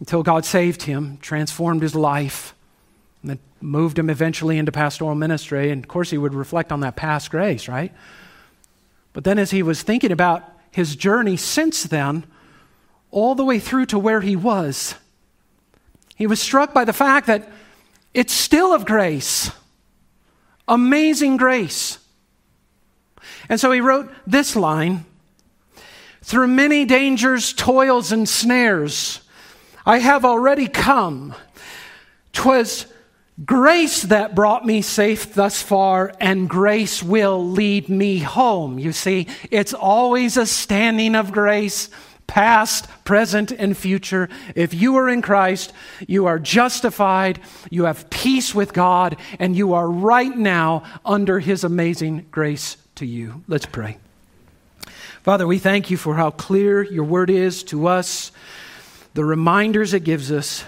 until 0.00 0.22
God 0.22 0.44
saved 0.44 0.82
him, 0.82 1.18
transformed 1.18 1.82
his 1.82 1.94
life, 1.94 2.54
and 3.22 3.30
then 3.30 3.38
moved 3.60 3.98
him 3.98 4.08
eventually 4.10 4.58
into 4.58 4.72
pastoral 4.72 5.14
ministry. 5.14 5.70
And 5.70 5.84
of 5.84 5.88
course, 5.88 6.10
he 6.10 6.18
would 6.18 6.34
reflect 6.34 6.72
on 6.72 6.80
that 6.80 6.96
past 6.96 7.30
grace, 7.30 7.68
right? 7.68 7.92
But 9.18 9.24
then, 9.24 9.40
as 9.40 9.50
he 9.50 9.64
was 9.64 9.82
thinking 9.82 10.12
about 10.12 10.48
his 10.70 10.94
journey 10.94 11.36
since 11.36 11.82
then, 11.82 12.24
all 13.10 13.34
the 13.34 13.44
way 13.44 13.58
through 13.58 13.86
to 13.86 13.98
where 13.98 14.20
he 14.20 14.36
was, 14.36 14.94
he 16.14 16.28
was 16.28 16.40
struck 16.40 16.72
by 16.72 16.84
the 16.84 16.92
fact 16.92 17.26
that 17.26 17.50
it's 18.14 18.32
still 18.32 18.72
of 18.72 18.86
grace. 18.86 19.50
Amazing 20.68 21.36
grace. 21.36 21.98
And 23.48 23.58
so 23.58 23.72
he 23.72 23.80
wrote 23.80 24.08
this 24.24 24.54
line 24.54 25.04
Through 26.22 26.46
many 26.46 26.84
dangers, 26.84 27.52
toils, 27.52 28.12
and 28.12 28.28
snares, 28.28 29.22
I 29.84 29.98
have 29.98 30.24
already 30.24 30.68
come. 30.68 31.34
'Twas 32.32 32.86
grace 33.44 34.02
that 34.02 34.34
brought 34.34 34.66
me 34.66 34.82
safe 34.82 35.34
thus 35.34 35.62
far, 35.62 36.12
and 36.20 36.48
grace 36.48 37.02
will 37.02 37.44
lead 37.46 37.88
me 37.88 38.18
home. 38.18 38.78
You 38.78 38.92
see, 38.92 39.26
it's 39.50 39.74
always 39.74 40.36
a 40.36 40.46
standing 40.46 41.14
of 41.14 41.32
grace, 41.32 41.88
past, 42.26 42.88
present, 43.04 43.52
and 43.52 43.76
future. 43.76 44.28
If 44.54 44.74
you 44.74 44.96
are 44.96 45.08
in 45.08 45.22
Christ, 45.22 45.72
you 46.06 46.26
are 46.26 46.38
justified, 46.38 47.40
you 47.70 47.84
have 47.84 48.10
peace 48.10 48.54
with 48.54 48.72
God, 48.72 49.16
and 49.38 49.56
you 49.56 49.74
are 49.74 49.88
right 49.88 50.36
now 50.36 50.82
under 51.04 51.38
His 51.38 51.64
amazing 51.64 52.26
grace 52.30 52.76
to 52.96 53.06
you. 53.06 53.42
Let's 53.46 53.66
pray. 53.66 53.98
Father, 55.22 55.46
we 55.46 55.58
thank 55.58 55.90
you 55.90 55.96
for 55.96 56.14
how 56.14 56.30
clear 56.30 56.82
your 56.82 57.04
word 57.04 57.30
is 57.30 57.62
to 57.64 57.86
us 57.86 58.32
the 59.14 59.24
reminders 59.24 59.94
it 59.94 60.04
gives 60.04 60.30
us 60.30 60.64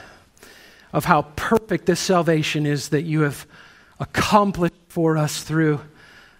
of 0.92 1.04
how 1.04 1.22
perfect 1.36 1.86
this 1.86 2.00
salvation 2.00 2.66
is 2.66 2.88
that 2.88 3.02
you 3.02 3.22
have 3.22 3.46
accomplished 3.98 4.74
for 4.88 5.16
us 5.16 5.42
through 5.42 5.80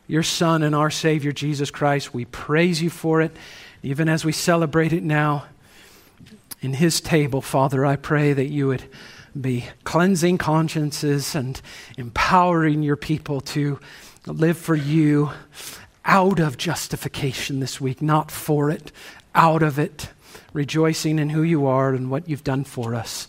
your 0.07 0.23
Son 0.23 0.63
and 0.63 0.75
our 0.75 0.91
Savior, 0.91 1.31
Jesus 1.31 1.71
Christ. 1.71 2.13
We 2.13 2.25
praise 2.25 2.83
you 2.83 2.91
for 2.91 3.21
it, 3.21 3.37
even 3.83 4.09
as 4.09 4.25
we 4.25 4.33
celebrate 4.33 4.93
it 4.93 5.05
now. 5.05 5.45
In 6.61 6.75
His 6.75 7.01
table, 7.01 7.41
Father, 7.41 7.87
I 7.87 7.97
pray 7.97 8.33
that 8.33 8.49
you 8.49 8.67
would 8.67 8.85
be 9.41 9.67
cleansing 9.85 10.39
consciences 10.39 11.35
and 11.35 11.61
empowering 11.97 12.83
your 12.83 12.97
people 12.97 13.41
to 13.41 13.79
live 14.27 14.59
for 14.59 14.75
you 14.75 15.31
out 16.05 16.41
of 16.41 16.59
justification 16.59 17.61
this 17.61 17.81
week, 17.81 18.03
not 18.03 18.31
for 18.31 18.71
it, 18.71 18.91
out 19.35 19.63
of 19.63 19.79
it 19.79 20.09
rejoicing 20.53 21.19
in 21.19 21.31
who 21.31 21.43
you 21.43 21.67
are 21.67 21.95
and 21.95 22.11
what 22.11 22.29
you've 22.29 22.45
done 22.45 22.65
for 22.65 22.95
us. 22.95 23.29